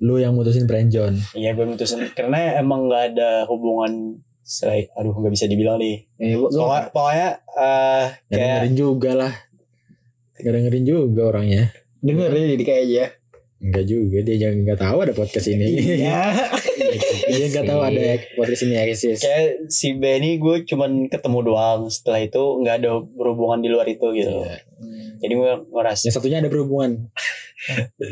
lu 0.00 0.16
yang 0.16 0.32
mutusin 0.32 0.64
friendzone 0.64 1.20
iya 1.36 1.52
gue 1.52 1.66
mutusin. 1.66 2.08
Karena 2.12 2.58
emang 2.60 2.88
nggak 2.88 3.04
ada 3.14 3.44
hubungan 3.46 4.20
selain 4.50 4.90
aduh 4.98 5.14
nggak 5.14 5.32
bisa 5.32 5.46
dibilang 5.46 5.78
nih. 5.78 6.10
Eh, 6.18 6.34
gua, 6.34 6.50
gua, 6.50 6.58
pokoknya, 6.58 6.84
pokoknya 6.90 7.28
eh, 7.54 8.04
Gak 8.10 8.34
kayak 8.34 8.48
dengerin 8.50 8.74
juga 8.74 9.10
lah. 9.14 9.32
Gak 10.40 10.52
dengerin 10.56 10.84
juga 10.88 11.22
orangnya. 11.30 11.62
Denger 12.00 12.30
ya 12.32 12.46
jadi 12.56 12.64
kayak 12.64 12.82
aja. 12.88 13.04
Enggak 13.60 13.84
juga 13.92 14.18
dia 14.24 14.36
jangan 14.40 14.58
nggak 14.64 14.80
tahu 14.80 14.98
ada 15.04 15.12
podcast 15.12 15.46
ini. 15.52 15.66
Iya. 16.00 16.20
Dia 17.30 17.46
nggak 17.52 17.66
tahu 17.70 17.80
ada 17.86 18.02
podcast 18.34 18.66
ini 18.66 18.74
eksis 18.74 19.22
kayak 19.22 19.70
si 19.70 19.94
B 19.94 20.02
ini 20.18 20.40
gue 20.42 20.66
cuman 20.66 21.06
ketemu 21.12 21.38
doang. 21.52 21.80
Setelah 21.92 22.24
itu 22.24 22.40
nggak 22.40 22.74
ada 22.82 23.04
berhubungan 23.04 23.60
di 23.62 23.68
luar 23.70 23.86
itu 23.86 24.10
gitu. 24.16 24.42
Iya. 24.42 24.58
jadi 25.20 25.32
gue 25.36 25.50
ngerasa 25.76 26.08
yang 26.08 26.14
satunya 26.16 26.38
ada 26.40 26.48
berhubungan 26.48 27.12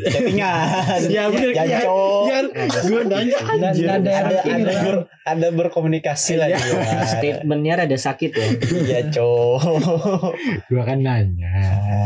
chattingan 0.05 1.01
ya 1.07 1.23
bener 1.27 1.49
ya 1.51 1.63
ya 1.65 1.79
kan 2.27 2.45
gue 2.85 3.01
nanya 3.03 3.37
Dan 3.39 3.61
anjir 3.65 3.87
ada 3.89 4.11
ada 4.13 4.37
ada, 4.45 4.73
ber- 4.83 5.05
ada 5.25 5.47
berkomunikasi 5.51 6.33
lah 6.35 6.47
Iya. 6.49 6.57
dia. 6.57 7.05
Statementnya 7.05 7.73
rada 7.77 7.93
sakit 7.93 8.31
ya. 8.31 8.47
Iya 8.79 8.99
cowok. 9.11 10.33
gue 10.65 10.81
kan 10.81 10.99
nanya 10.99 11.53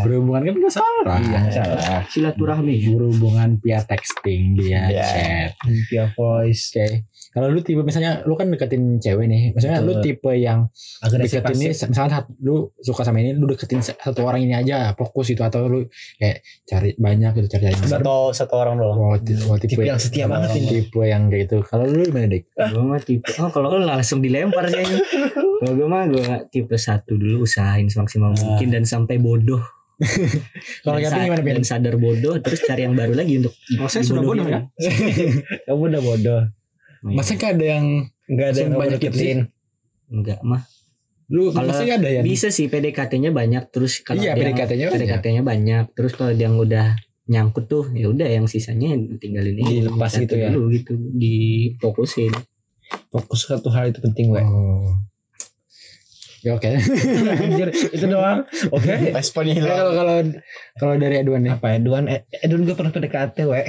berhubungan 0.04 0.44
kan 0.44 0.54
nggak 0.56 0.74
salah 0.74 1.18
Iya, 1.20 1.40
salah. 1.50 2.02
Silaturahmi. 2.08 2.76
berhubungan 2.90 3.60
via 3.60 3.80
texting 3.82 4.56
dia 4.56 4.88
Iya. 4.88 5.04
chat 5.04 5.52
via 5.88 6.06
voice 6.12 6.72
oke 6.74 6.88
kalau 7.34 7.50
lu 7.50 7.60
tipe 7.60 7.82
misalnya 7.82 8.22
lu 8.24 8.36
kan 8.36 8.46
deketin 8.46 9.00
cewek 9.00 9.26
nih 9.26 9.42
maksudnya 9.52 9.82
lu 9.82 9.98
tipe 10.00 10.30
yang 10.32 10.70
agresif 11.02 11.42
deketin 11.42 11.58
ini 11.58 11.68
misalnya 11.74 12.12
saat 12.14 12.26
lu 12.38 12.56
suka 12.78 13.02
sama 13.02 13.20
ini 13.20 13.34
lu 13.34 13.48
deketin 13.48 13.82
satu 13.82 14.22
orang 14.22 14.44
ini 14.44 14.54
aja 14.54 14.94
fokus 14.94 15.34
itu 15.34 15.42
atau 15.42 15.66
lu 15.66 15.80
kayak 16.20 16.40
cari 16.64 16.94
banyak 16.94 17.33
gitu 17.36 17.48
cari 17.50 17.64
cari 17.68 17.86
Satu 17.86 18.16
satu 18.30 18.54
orang 18.56 18.76
doang. 18.76 18.96
Oh, 18.96 19.16
tipe, 19.16 19.42
oh, 19.44 19.56
tipe, 19.56 19.74
Tipe 19.74 19.84
yang 19.84 19.98
setia 19.98 20.26
banget 20.26 20.56
ini. 20.56 20.68
tipe 20.82 21.02
yang 21.02 21.28
kayak 21.28 21.46
gitu 21.46 21.62
kalau 21.62 21.86
lu 21.86 22.02
gimana 22.04 22.28
dek 22.28 22.44
Gue 22.50 22.82
mah 22.82 23.00
tipe 23.00 23.28
oh 23.36 23.50
kalau 23.50 23.68
lu 23.72 23.84
langsung 23.84 24.20
dilempar 24.20 24.66
kayaknya. 24.66 25.00
Kalau 25.60 25.74
gue 25.74 25.86
mah 25.86 26.04
gue 26.06 26.24
tipe 26.50 26.74
satu 26.74 27.14
dulu 27.14 27.44
usahain 27.44 27.86
semaksimal 27.86 28.34
mungkin 28.34 28.68
dan 28.70 28.84
sampai 28.84 29.18
bodoh. 29.18 29.62
kalau 30.84 30.98
sa- 31.00 31.22
gimana 31.22 31.40
Dan 31.40 31.56
Pin? 31.56 31.64
sadar 31.64 31.96
bodoh 31.96 32.36
terus 32.38 32.60
cari 32.62 32.84
yang 32.84 32.94
baru 32.94 33.14
lagi 33.14 33.40
untuk 33.40 33.54
Oh, 33.80 33.86
saya 33.86 34.02
sudah 34.02 34.22
bodoh 34.22 34.44
ya? 34.44 34.66
kamu 35.66 35.84
udah 35.88 36.02
bodoh 36.02 36.42
masa 37.06 37.34
gak 37.34 37.56
ada 37.56 37.66
yang 37.78 37.86
nggak 38.26 38.48
ada 38.50 38.60
yang 38.60 38.74
banyak 38.74 38.98
deketin 38.98 39.40
Enggak 40.08 40.40
mah. 40.42 40.66
lu 41.26 41.50
Kalau 41.50 41.72
ada 41.72 42.10
yang 42.10 42.22
Bisa 42.22 42.48
sih 42.48 42.68
PDKT-nya 42.68 43.30
banyak 43.30 43.70
terus 43.70 44.00
kalau 44.00 44.20
iya 44.20 44.34
PDKT-nya 44.34 44.88
banyak. 44.88 44.98
PDKT-nya 45.00 45.42
banyak 45.42 45.86
terus 45.92 46.14
kalau 46.14 46.32
yang 46.32 46.56
udah 46.56 46.94
nyangkut 47.34 47.66
tuh 47.66 47.90
ya 47.92 48.08
udah 48.08 48.30
yang 48.30 48.46
sisanya 48.46 48.94
tinggalin 49.18 49.58
aja 49.58 49.74
Dilepas 49.82 50.14
gitu 50.16 50.36
ya? 50.38 50.54
dulu 50.54 50.70
gitu 50.70 50.94
difokusin 51.18 52.30
fokus 53.10 53.50
satu 53.50 53.74
hal 53.74 53.90
itu 53.90 53.98
penting 54.00 54.30
we 54.30 54.38
oh. 54.40 54.94
ya 56.42 56.54
oke 56.54 56.70
anjir 57.42 57.70
itu 57.74 58.06
doang 58.06 58.46
oke 58.70 58.94
Responnya 59.10 59.54
Eh, 59.54 59.58
hilang. 59.58 59.78
kalau 59.80 59.92
kalau 59.96 60.16
kalau 60.78 60.94
dari 60.96 61.16
Edwan 61.20 61.42
nih 61.42 61.54
apa 61.56 61.68
ya 61.72 61.78
Duan 61.80 62.06
eh 62.06 62.22
eh, 62.30 62.46
Duan 62.46 62.64
gue 62.64 62.76
pernah 62.76 62.92
PDKT 62.92 63.38
we 63.44 63.64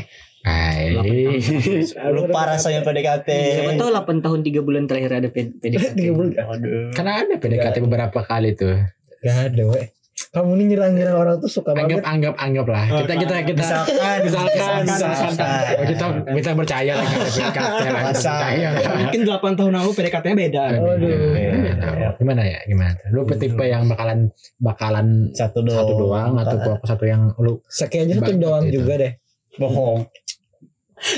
Hai. 0.44 0.92
Lu 0.92 2.28
parah 2.28 2.60
saya 2.60 2.84
PDKT. 2.84 3.28
siapa 3.32 3.80
tahu 3.80 3.88
8 3.88 4.20
tahun 4.20 4.40
3 4.44 4.60
bulan 4.60 4.84
terakhir 4.84 5.16
ada 5.16 5.28
PDKT 5.32 5.96
Tiga 5.96 6.12
bulan. 6.12 6.36
Aduh. 6.36 6.92
Karena 6.92 7.24
ada 7.24 7.34
PDKT 7.40 7.80
beberapa 7.80 8.20
kali 8.20 8.52
tuh. 8.52 8.76
Gak 9.24 9.56
ada 9.56 9.62
we 9.64 9.88
kamu 10.34 10.50
ini 10.52 10.64
nyerang-nyerang 10.68 11.14
orang 11.16 11.36
tuh 11.38 11.46
suka 11.46 11.70
Anggap 11.72 12.02
banget 12.02 12.04
anggap 12.04 12.34
anggap 12.36 12.66
lah. 12.66 12.84
Kita 12.90 13.14
kita 13.16 13.34
kita 13.46 13.62
Misalkan, 13.62 14.18
misalkan 14.20 14.80
misalkan. 14.82 15.30
misalkan 15.30 15.62
Oh, 15.64 15.86
kita 15.86 16.04
kita 16.34 16.50
percaya 16.52 16.92
lah 16.92 17.06
kalau 17.06 17.26
PDKT 17.30 17.54
lah. 17.54 18.02
kita. 18.02 18.10
Percaya. 18.10 18.68
Mungkin 18.98 19.20
8 19.22 19.54
tahun 19.54 19.72
lalu 19.72 19.90
PDKT-nya 19.94 20.36
beda. 20.36 20.62
Aduh. 20.74 21.10
Iya. 21.32 22.08
Gimana 22.14 22.42
ya? 22.42 22.58
Gimana? 22.64 22.98
Lu 23.08 23.22
tipe 23.30 23.64
yang 23.64 23.86
bakalan 23.86 24.18
bakalan 24.58 25.06
Satu 25.30 25.62
doang. 25.62 25.78
satu 25.78 25.92
doang 25.96 26.32
atau 26.36 26.56
fokus 26.60 26.88
satu 26.88 27.04
yang 27.04 27.22
lu 27.36 27.62
Kayaknya 27.64 28.14
satu 28.18 28.32
doang 28.36 28.62
itu. 28.64 28.74
juga 28.76 28.92
deh 28.98 29.12
bohong. 29.54 30.02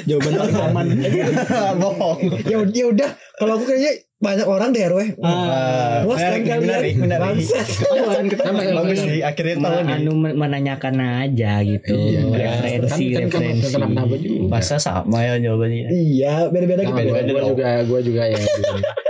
Jawaban 0.05 0.33
paling 0.35 0.57
aman. 0.63 0.87
bohong. 1.83 2.19
ya 2.45 2.57
udah- 2.59 2.75
ya 2.75 2.85
udah 2.87 3.11
kalau 3.37 3.57
aku 3.57 3.65
kayaknya 3.67 3.93
banyak 4.17 4.45
orang 4.45 4.73
deh 4.73 4.81
RW 4.83 5.01
Ah, 5.21 6.01
Wah, 6.03 6.17
menarik, 6.17 6.41
kalian 6.43 6.61
menarik, 6.63 6.95
menarik. 6.97 7.21
bangsat. 7.37 7.67
Bagus 8.81 8.99
sih, 8.99 9.21
akhirnya 9.21 9.55
tahu 9.61 9.79
nih. 9.83 9.95
anu 9.95 10.13
men- 10.15 10.35
menanyakan 10.35 10.95
aja 11.21 11.61
gitu 11.61 11.93
Iya. 11.93 12.21
referensi 12.27 13.05
Kan- 13.13 13.29
kan 13.29 13.41
referensi 13.45 13.69
kenapa- 13.71 13.93
kenapa 13.93 14.15
juga. 14.17 14.41
Masa 14.49 14.77
sama 14.79 15.19
ya 15.21 15.37
jawabannya. 15.39 15.85
iya 15.91 16.49
beda-beda 16.49 16.81
Nah, 16.81 16.87
gitu 16.87 16.97
gua, 16.97 17.05
beda-beda 17.13 17.29
gua 17.31 17.41
dong. 17.43 17.51
juga 17.53 17.69
gua 17.85 18.01
juga 18.01 18.23
ya 18.25 18.41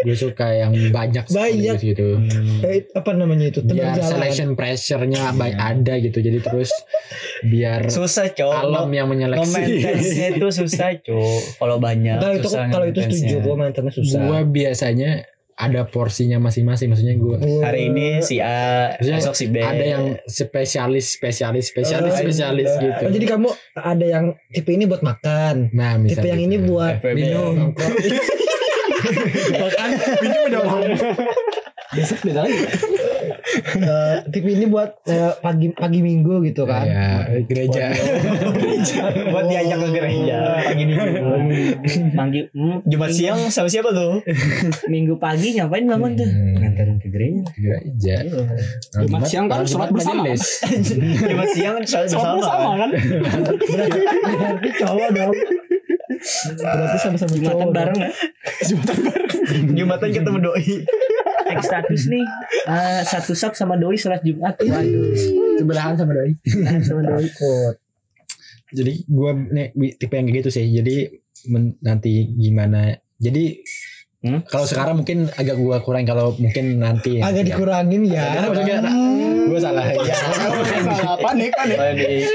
gue 0.00 0.14
suka 0.14 0.46
yang 0.50 0.72
banyak 0.88 1.24
Banyak. 1.26 1.76
gitu 1.78 2.16
Eh, 2.60 2.88
apa 2.90 3.10
namanya 3.10 3.46
itu 3.46 3.60
teman 3.60 3.76
biar 3.76 3.92
jalan 3.94 4.10
selection 4.10 4.50
pressure-nya 4.52 5.32
baik 5.32 5.54
ada 5.54 5.94
gitu 5.96 6.18
jadi 6.18 6.38
terus 6.38 6.72
biar 7.42 7.86
Susah, 7.86 8.28
Cok. 8.28 8.52
alam 8.52 8.88
yang 8.88 9.06
menyeleksi 9.06 9.60
itu 10.32 10.46
susah, 10.50 10.96
Cok. 10.98 11.40
Kalau 11.56 11.76
banyak. 11.76 12.16
kalau 12.16 12.34
itu 12.34 12.46
susah 12.46 12.64
kalau 12.68 12.86
itu 12.86 13.00
setuju 13.02 13.36
gue 13.40 13.54
mantannya 13.54 13.92
susah 13.92 14.20
gua 14.22 14.40
biasanya 14.42 15.24
ada 15.54 15.84
porsinya 15.84 16.40
masing-masing 16.40 16.88
maksudnya 16.88 17.14
gua 17.14 17.36
Hari 17.36 17.92
ini 17.92 18.06
si 18.20 18.40
A, 18.40 18.96
Maksudnya 18.96 19.16
besok 19.20 19.34
si 19.36 19.46
B. 19.46 19.60
ada 19.60 19.84
yang 19.86 20.04
spesialis 20.24 21.12
spesialis 21.12 21.68
spesialis 21.68 22.12
Oh, 22.12 22.18
spesialis 22.18 22.68
Oh, 22.70 22.80
gitu 22.80 23.04
jadi 23.12 23.26
kamu 23.28 23.48
ada 23.74 24.06
yang 24.06 24.24
tipe 24.48 24.70
ini 24.70 24.84
buat 24.84 25.02
makan 25.02 25.68
nah 25.70 26.00
tipe 26.00 26.24
yang 26.24 26.40
ini 26.40 26.56
gitu. 26.56 26.72
buat 26.72 26.96
FWB. 26.98 27.12
minum 27.14 27.54
makan 29.60 29.88
minum 30.22 30.42
udah 30.48 30.60
mau 30.64 30.80
Besok 31.90 32.22
beda 32.22 32.46
lagi. 32.46 32.54
Eh, 33.82 34.16
tipe 34.30 34.46
ini 34.46 34.70
buat 34.70 35.02
eh, 35.10 35.34
pagi 35.42 35.74
pagi 35.74 36.06
minggu 36.06 36.38
gitu 36.46 36.62
kan. 36.62 36.86
Ya 36.86 37.26
gereja. 37.42 37.90
Buat 39.34 39.50
diajak 39.50 39.78
ke 39.82 39.88
gereja. 39.90 40.38
pagi 40.70 40.84
minggu. 40.86 41.18
manggil 42.14 42.46
hmm, 42.54 42.86
Jumat 42.86 43.10
siang 43.10 43.50
sama 43.50 43.66
siapa 43.66 43.90
tuh? 43.90 44.22
minggu 44.86 45.18
pagi 45.18 45.58
ngapain 45.58 45.82
bangun 45.82 46.14
tuh? 46.14 46.30
Hmm. 46.30 46.62
nganterin 46.62 46.96
ke 47.02 47.08
gereja. 47.10 47.42
Gereja. 47.58 48.16
Nah, 48.22 49.00
Jumat 49.02 49.22
siang 49.26 49.46
kan 49.50 49.66
sholat 49.66 49.90
bersama. 49.90 50.30
Jumat 51.26 51.48
siang 51.50 51.76
sama 51.82 52.06
Sama 52.06 52.38
sama 52.38 52.70
kan? 52.86 52.90
berarti 54.30 54.70
cowok 54.78 55.08
dong 55.10 55.34
berarti 56.60 56.98
sama-sama 57.00 57.34
jumatan 57.34 57.56
cowok 57.56 57.72
bareng 57.72 57.98
ya? 57.98 58.10
Jumatan 59.78 60.08
ketemu 60.14 60.38
doi. 60.38 60.66
Tag 61.48 61.60
status 61.66 62.02
nih. 62.06 62.24
Eh, 62.70 63.02
satu 63.02 63.32
sub 63.34 63.52
sama 63.58 63.74
doi 63.74 63.98
sholat 63.98 64.22
jumat. 64.22 64.54
Waduh. 64.60 65.10
Sebelahan 65.58 65.98
sama 65.98 66.12
doi. 66.14 66.32
Sama 66.84 67.00
doi. 67.02 67.26
Ikut. 67.26 67.76
jadi 68.70 69.02
gua 69.10 69.34
nih 69.34 69.74
tipe 69.98 70.14
yang 70.14 70.30
kayak 70.30 70.46
gitu 70.46 70.50
sih. 70.54 70.66
Jadi 70.70 71.10
men- 71.50 71.74
nanti 71.82 72.30
gimana 72.38 72.94
jadi 73.18 73.58
Hmm? 74.20 74.44
kalau 74.44 74.68
sekarang 74.68 75.00
mungkin 75.00 75.32
agak 75.32 75.56
gua 75.56 75.80
kurang 75.80 76.04
kalau 76.04 76.36
mungkin 76.36 76.76
nanti 76.76 77.24
ya. 77.24 77.32
agak 77.32 77.40
dikurangin 77.48 78.04
Ya, 78.04 78.36
ya 78.36 78.40
maksudnya 78.52 78.76
gue 79.50 79.58
salah. 79.58 79.84
Ya. 79.88 79.96
Salah, 79.96 81.16
panik 81.18 81.50
panik. 81.56 81.76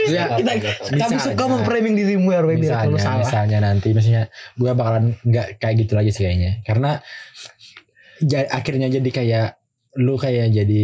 Ya, 0.09 0.35
kita 0.35 0.51
kami 0.97 1.15
suka 1.21 1.43
memframing 1.45 1.93
dirimu 1.93 2.33
ya 2.33 2.41
Roy 2.41 2.57
biar 2.57 2.89
misalnya, 2.89 2.99
salah. 2.99 3.21
misalnya 3.23 3.57
nanti. 3.63 3.93
Maksudnya 3.93 4.23
gue 4.57 4.71
bakalan 4.73 5.13
nggak 5.23 5.61
kayak 5.61 5.75
gitu 5.85 5.93
lagi 5.95 6.09
sih 6.11 6.25
kayaknya. 6.25 6.65
Karena 6.65 6.99
ja- 8.19 8.49
akhirnya 8.49 8.89
jadi 8.89 9.09
kayak 9.09 9.47
lu 10.01 10.19
kayak 10.19 10.51
jadi 10.51 10.83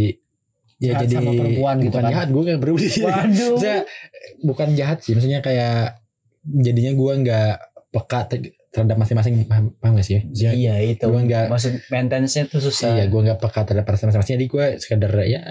ya 0.81 0.97
Jahat 0.97 1.01
jadi 1.05 1.15
sama 1.19 1.31
perempuan 1.35 1.75
gitu 1.77 1.87
bukan 1.91 2.03
kan. 2.05 2.11
jahat 2.13 2.27
gue 2.31 2.43
kayak 2.47 2.59
berubah. 2.61 2.81
Waduh. 3.09 3.55
Bukan 4.41 4.67
jahat 4.73 4.97
sih. 5.03 5.13
Maksudnya 5.17 5.41
kayak 5.43 5.99
jadinya 6.45 6.93
gue 6.95 7.11
nggak 7.25 7.53
peka 7.91 8.19
terhadap 8.71 8.95
masing-masing 8.95 9.43
paham, 9.45 9.75
paham 9.77 9.93
gak 9.93 10.07
sih? 10.07 10.23
Maksudnya 10.23 10.53
Iya 10.53 10.75
itu. 10.81 11.03
Gua 11.03 11.21
nggak- 11.21 11.49
Maksud 11.51 11.73
maintenance-nya 11.87 12.43
tuh 12.47 12.59
susah. 12.59 12.95
iya 12.95 13.05
gue 13.05 13.19
nggak 13.19 13.37
peka 13.37 13.61
terhadap 13.63 13.83
perasaan 13.83 14.07
masing-masing. 14.09 14.35
Jadi 14.39 14.45
gue 14.47 14.65
sekedar 14.79 15.11
ya 15.23 15.41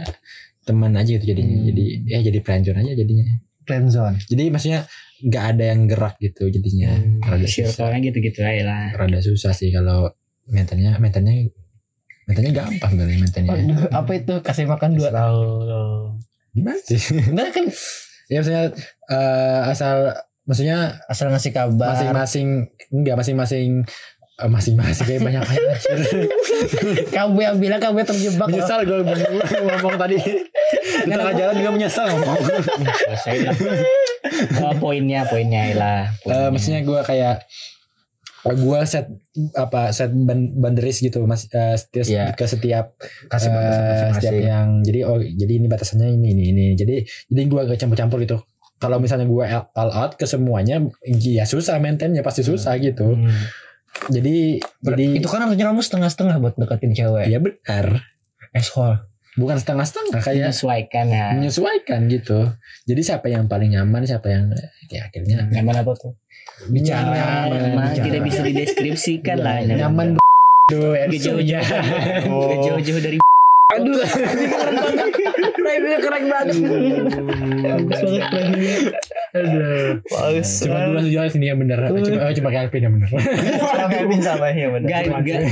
teman 0.61 0.92
aja 0.92 1.11
gitu 1.11 1.24
jadinya. 1.26 1.56
Hmm. 1.56 1.66
jadi 1.66 1.85
ya 2.06 2.18
jadi 2.22 2.38
friendzone 2.40 2.78
aja 2.80 2.92
jadinya. 2.94 3.26
Friendzone 3.62 4.16
jadi 4.24 4.42
maksudnya 4.48 4.80
nggak 5.20 5.44
ada 5.52 5.64
yang 5.68 5.80
gerak 5.85 6.16
gitu 6.16 6.48
jadinya. 6.48 6.90
Hmm. 6.96 7.20
rada 7.20 7.44
susah. 7.44 7.68
circle-nya 7.76 7.98
gitu-gitu 8.02 8.40
aja 8.40 8.62
lah. 8.64 8.85
Rada 8.96 9.20
susah 9.20 9.52
sih 9.52 9.68
kalau 9.68 10.09
mentalnya 10.48 10.96
mentalnya 10.96 11.44
mentalnya 12.24 12.52
gampang 12.56 12.92
kali 12.96 13.14
mentalnya. 13.18 13.50
Aduh, 13.52 13.80
apa 13.90 14.11
itu? 14.16 14.35
Kasih 14.40 14.64
makan 14.64 14.96
dua. 14.96 15.12
Tahu 15.12 15.44
gimana 16.50 16.80
sih? 16.80 16.98
Nah 17.30 17.46
kan 17.52 17.68
ya 18.26 18.40
maksudnya 18.40 18.64
eh, 19.11 19.61
asal 19.68 20.14
maksudnya 20.50 20.78
asal 21.06 21.30
ngasih 21.30 21.54
kabar. 21.54 21.94
Masing-masing 21.94 22.48
enggak 22.90 23.14
masing-masing 23.14 23.86
eh, 24.36 24.48
masing-masing 24.48 25.04
kayak 25.06 25.20
banyak 25.20 25.42
banget 25.44 25.78
kamu 27.16 27.38
yang 27.38 27.56
bilang 27.56 27.78
kamu 27.78 28.02
yang 28.02 28.08
terjebak. 28.08 28.46
Menyesal 28.46 28.82
gue 28.82 28.98
ngomong 28.98 29.94
tadi. 29.94 30.16
Di 31.00 31.08
tengah 31.08 31.32
jalan 31.32 31.54
juga 31.54 31.70
menyesal 31.70 32.04
ngomong. 32.10 32.36
Oh, 34.58 34.72
poinnya 34.76 35.24
poinnya 35.24 35.62
lah 35.74 36.00
Eh, 36.08 36.24
poinnya. 36.24 36.48
maksudnya 36.50 36.80
gue 36.82 37.00
kayak 37.00 37.44
gue 38.40 38.80
set 38.82 39.04
apa 39.52 39.92
set 39.92 40.08
ban- 40.10 40.56
banderis 40.56 40.96
gitu 40.98 41.20
mas 41.22 41.44
eh, 41.46 41.76
setiap 41.76 42.06
Iya. 42.08 42.24
ke 42.32 42.48
setiap 42.48 42.96
kasih 43.28 43.52
batasan 43.52 44.16
setiap 44.16 44.33
yang 44.35 44.68
jadi 44.81 45.00
oh 45.04 45.20
jadi 45.20 45.52
ini 45.54 45.68
batasannya 45.68 46.08
ini 46.10 46.29
ini 46.33 46.42
ini. 46.48 46.66
Jadi 46.72 47.04
jadi 47.29 47.42
gue 47.44 47.60
gak 47.66 47.79
campur-campur 47.79 48.16
gitu 48.18 48.40
kalau 48.81 48.96
misalnya 48.98 49.28
gue 49.28 49.44
all 49.76 49.92
out 49.92 50.16
ke 50.16 50.24
semuanya 50.24 50.81
ya 51.06 51.44
susah 51.44 51.76
maintainnya 51.78 52.24
pasti 52.24 52.42
susah 52.42 52.74
gitu. 52.81 53.14
Hmm. 53.14 53.42
jadi 54.06 54.62
jadi 54.81 55.04
itu 55.18 55.28
kan 55.28 55.44
harusnya 55.44 55.68
kamu 55.68 55.83
setengah-setengah 55.85 56.40
buat 56.40 56.54
deketin 56.56 56.96
cewek. 56.96 57.28
Ya 57.28 57.38
benar. 57.38 58.08
Eshol 58.56 59.10
bukan 59.38 59.56
setengah-setengah 59.62 60.18
kayak 60.18 60.50
menyesuaikan 60.50 61.06
ya. 61.06 61.26
menyesuaikan 61.38 62.00
gitu. 62.10 62.50
Jadi 62.90 63.00
siapa 63.00 63.31
yang 63.31 63.46
paling 63.46 63.78
nyaman 63.78 64.02
siapa 64.02 64.26
yang 64.26 64.50
ya 64.90 65.06
akhirnya 65.06 65.46
nyaman 65.46 65.87
apa 65.87 65.92
tuh? 65.94 66.12
Bicara. 66.66 67.14
Nyaman. 67.14 67.46
Nyaman, 67.54 67.88
tidak 67.94 68.20
bicara. 68.20 68.26
bisa 68.26 68.40
dideskripsikan 68.42 69.38
lah 69.38 69.62
nyaman 69.62 70.18
do 70.70 70.92
Gak 70.98 71.08
jauh-jauh. 71.14 71.62
Gak 72.50 72.58
jauh-jauh 72.66 73.02
dari 73.02 73.18
Aduh, 73.71 74.02
Rhyme-nya 75.60 75.98
keren 76.02 76.25
banget. 76.27 76.56
Bagus 77.62 78.00
banget 78.02 78.31
rhyme-nya. 78.35 78.77
aduh. 79.31 80.02
Cuma 80.42 80.79
dua 80.90 81.00
sejauh 81.06 81.31
sini 81.31 81.46
yang 81.54 81.58
bener. 81.62 81.79
Cuma 81.87 82.35
cuma 82.35 82.50
Calvin 82.50 82.83
yang 82.83 82.94
bener. 82.98 83.10
Kevin 83.94 84.21
sama 84.21 84.50
ya 84.50 84.68
benar. 84.75 84.88
Gak, 84.90 85.00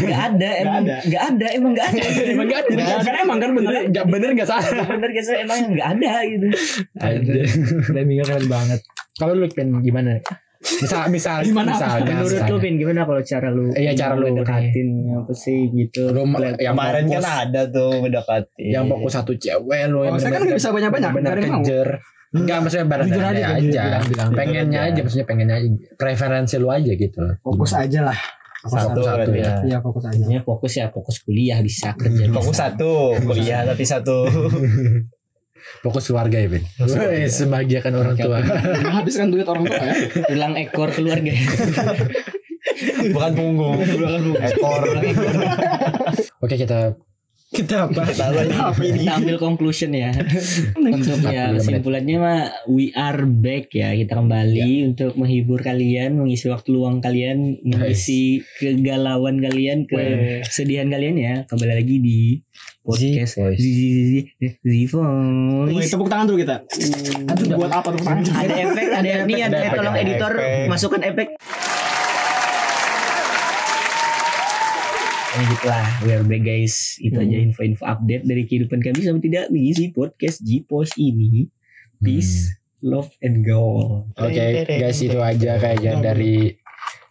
gak, 0.02 0.20
ada 0.34 0.48
emang 0.58 0.82
ada. 0.82 0.96
Gak 1.06 1.22
ada 1.30 1.46
emang 1.54 1.72
gak 1.78 1.86
ada. 1.94 2.02
Emang 2.34 2.46
gak 2.50 2.60
ada. 2.66 2.84
Kan 3.06 3.14
emang 3.22 3.38
kan 3.38 3.50
bener. 3.54 3.72
gak 3.94 4.06
bener 4.10 4.30
gak 4.34 4.48
salah. 4.50 4.66
Bener 4.66 5.10
gak 5.14 5.24
sih 5.24 5.36
emang 5.38 5.58
gak 5.78 5.88
ada 5.94 6.12
gitu. 6.26 6.46
Aja 6.98 7.32
Rhyme-nya 7.94 8.24
keren 8.26 8.46
banget. 8.50 8.80
kalau 9.18 9.34
lu 9.34 9.50
pengen 9.50 9.82
gimana 9.82 10.22
misal 10.58 11.06
misal 11.08 11.36
Gimana? 11.40 11.70
misalnya 11.72 12.02
Menurut 12.18 12.26
lu 12.26 12.34
misalnya. 12.34 12.58
Pin 12.58 12.74
gimana 12.76 13.00
kalau 13.02 13.22
cara 13.22 13.48
lu 13.48 13.66
Iya, 13.70 13.92
cara 13.94 14.14
lu 14.14 14.26
Dekatin 14.34 14.88
apa 15.08 15.32
sih 15.32 15.58
gitu 15.68 16.02
lu 16.08 16.26
yang 16.58 16.74
Kemarin 16.74 17.04
fokus, 17.04 17.14
kan 17.16 17.36
ada 17.44 17.62
tuh 17.68 17.90
mendekati. 18.00 18.64
yang 18.66 18.84
fokus 18.86 19.12
satu 19.14 19.32
cewek 19.34 19.82
lu 19.86 19.98
Oh, 20.00 20.14
saya 20.14 20.34
kan 20.34 20.42
bener-bener- 20.42 20.58
bisa 20.58 20.68
banyak-banyak, 20.68 21.10
bener 21.12 21.22
nggak 21.22 21.32
ada 21.32 21.40
yang 21.40 21.52
mau. 21.52 21.62
kejer 21.62 21.88
Enggak 22.28 22.58
maksudnya 22.60 22.86
barang 22.86 23.06
Jujur 23.08 23.24
aja, 23.24 23.32
aja, 23.32 23.56
jujur, 23.56 24.02
bilang, 24.12 24.30
pengennya 24.34 24.80
aja 24.82 24.90
aja. 24.90 25.00
maksudnya 25.00 25.26
pengennya 25.26 25.56
aja 25.56 25.68
preferensi 25.96 26.54
lu 26.56 26.68
aja 26.68 26.92
gitu 26.92 27.20
Fokus 27.40 27.72
aja 27.72 28.00
lah. 28.04 28.18
satu, 28.60 29.00
satu 29.00 29.30
ya 29.32 29.62
Iya 29.62 29.78
fokus 29.78 30.04
aja. 30.04 30.18
Intinya 30.18 30.42
fokus 30.42 30.72
ya 30.74 30.86
fokus 30.88 31.22
kuliah 31.22 31.62
bisa 31.62 31.94
kerja 31.94 32.26
bisa. 32.26 32.34
Fokus 32.34 32.56
satu, 32.58 33.14
kuliah 33.22 33.62
tapi 33.64 33.80
satu. 33.82 34.26
fokus 35.82 36.10
keluarga 36.10 36.38
ya 36.40 36.48
Ben 36.48 36.64
sebahagiakan 37.28 37.92
orang 37.94 38.16
tua. 38.18 38.38
Habiskan 39.02 39.30
duit 39.30 39.46
orang 39.46 39.64
tua 39.66 39.78
ya. 39.80 39.94
tulang 40.30 40.54
ekor 40.58 40.90
keluarga. 40.92 41.32
Bukan 43.14 43.32
punggung. 43.34 43.78
Ekor. 44.38 44.82
oke 46.44 46.54
kita 46.54 46.98
Kita 47.48 47.88
apa? 47.88 48.04
Kita 48.12 49.16
ambil 49.16 49.40
conclusion 49.40 49.96
ya. 49.96 50.12
Untuk 50.76 51.16
ya 51.24 51.48
45 51.48 51.56
menit. 51.56 51.56
kesimpulannya 51.56 52.16
mah 52.20 52.40
we 52.68 52.92
are 52.92 53.24
back 53.24 53.72
ya. 53.72 53.96
Kita 53.96 54.20
kembali 54.20 54.84
untuk 54.84 55.16
menghibur 55.16 55.64
kalian 55.64 56.20
mengisi 56.20 56.52
waktu 56.52 56.76
luang 56.76 57.00
kalian 57.00 57.56
mengisi 57.64 58.44
kegalauan 58.60 59.40
kalian 59.40 59.88
kesedihan 60.44 60.92
kalian 60.92 61.16
ya. 61.16 61.34
Kembali 61.48 61.72
lagi 61.72 61.96
di 62.04 62.20
podcast 62.88 63.32
Voice. 63.36 63.60
Z 63.60 63.68
Z 64.40 64.42
Z 64.64 64.74
Woi, 64.96 65.76
Voice. 65.76 65.92
Tepuk 65.92 66.08
tangan 66.08 66.24
dulu 66.24 66.40
kita. 66.40 66.64
Aduh, 67.28 67.60
buat 67.60 67.72
apa 67.76 67.88
tepuk 67.92 68.06
tangan? 68.08 68.24
ada 68.32 68.54
efek 68.64 68.86
ada 68.88 69.10
nih 69.28 69.40
ada 69.44 69.58
tolong 69.76 69.96
editor 70.00 70.32
masukkan 70.72 71.02
efek. 71.04 71.36
Nah, 75.28 75.44
gitulah 75.52 75.86
we 76.02 76.10
are 76.16 76.24
back 76.24 76.42
guys. 76.48 76.96
Itu 77.04 77.20
aja 77.20 77.36
info-info 77.36 77.84
update 77.84 78.24
dari 78.24 78.42
kehidupan 78.48 78.80
kami. 78.80 79.04
Sama 79.04 79.20
tidak 79.20 79.52
di 79.52 79.70
si 79.76 79.92
podcast 79.92 80.40
G-Post 80.40 80.96
ini. 80.96 81.44
Peace 82.00 82.58
love 82.78 83.10
and 83.26 83.42
go 83.42 84.06
oke 84.14 84.46
guys 84.70 85.02
itu 85.02 85.18
aja 85.18 85.58
kayaknya 85.58 85.98
dari 85.98 86.57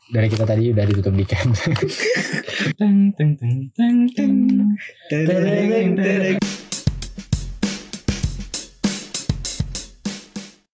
dari 0.07 0.27
kita 0.31 0.43
tadi 0.47 0.71
udah 0.71 0.85
ditutup 0.87 1.13
di 1.15 1.25
camp 1.27 1.51
Teng, 2.79 3.11
teng, 3.15 3.31
teng, 3.35 3.57
teng, 3.75 3.97
teng. 4.15 4.37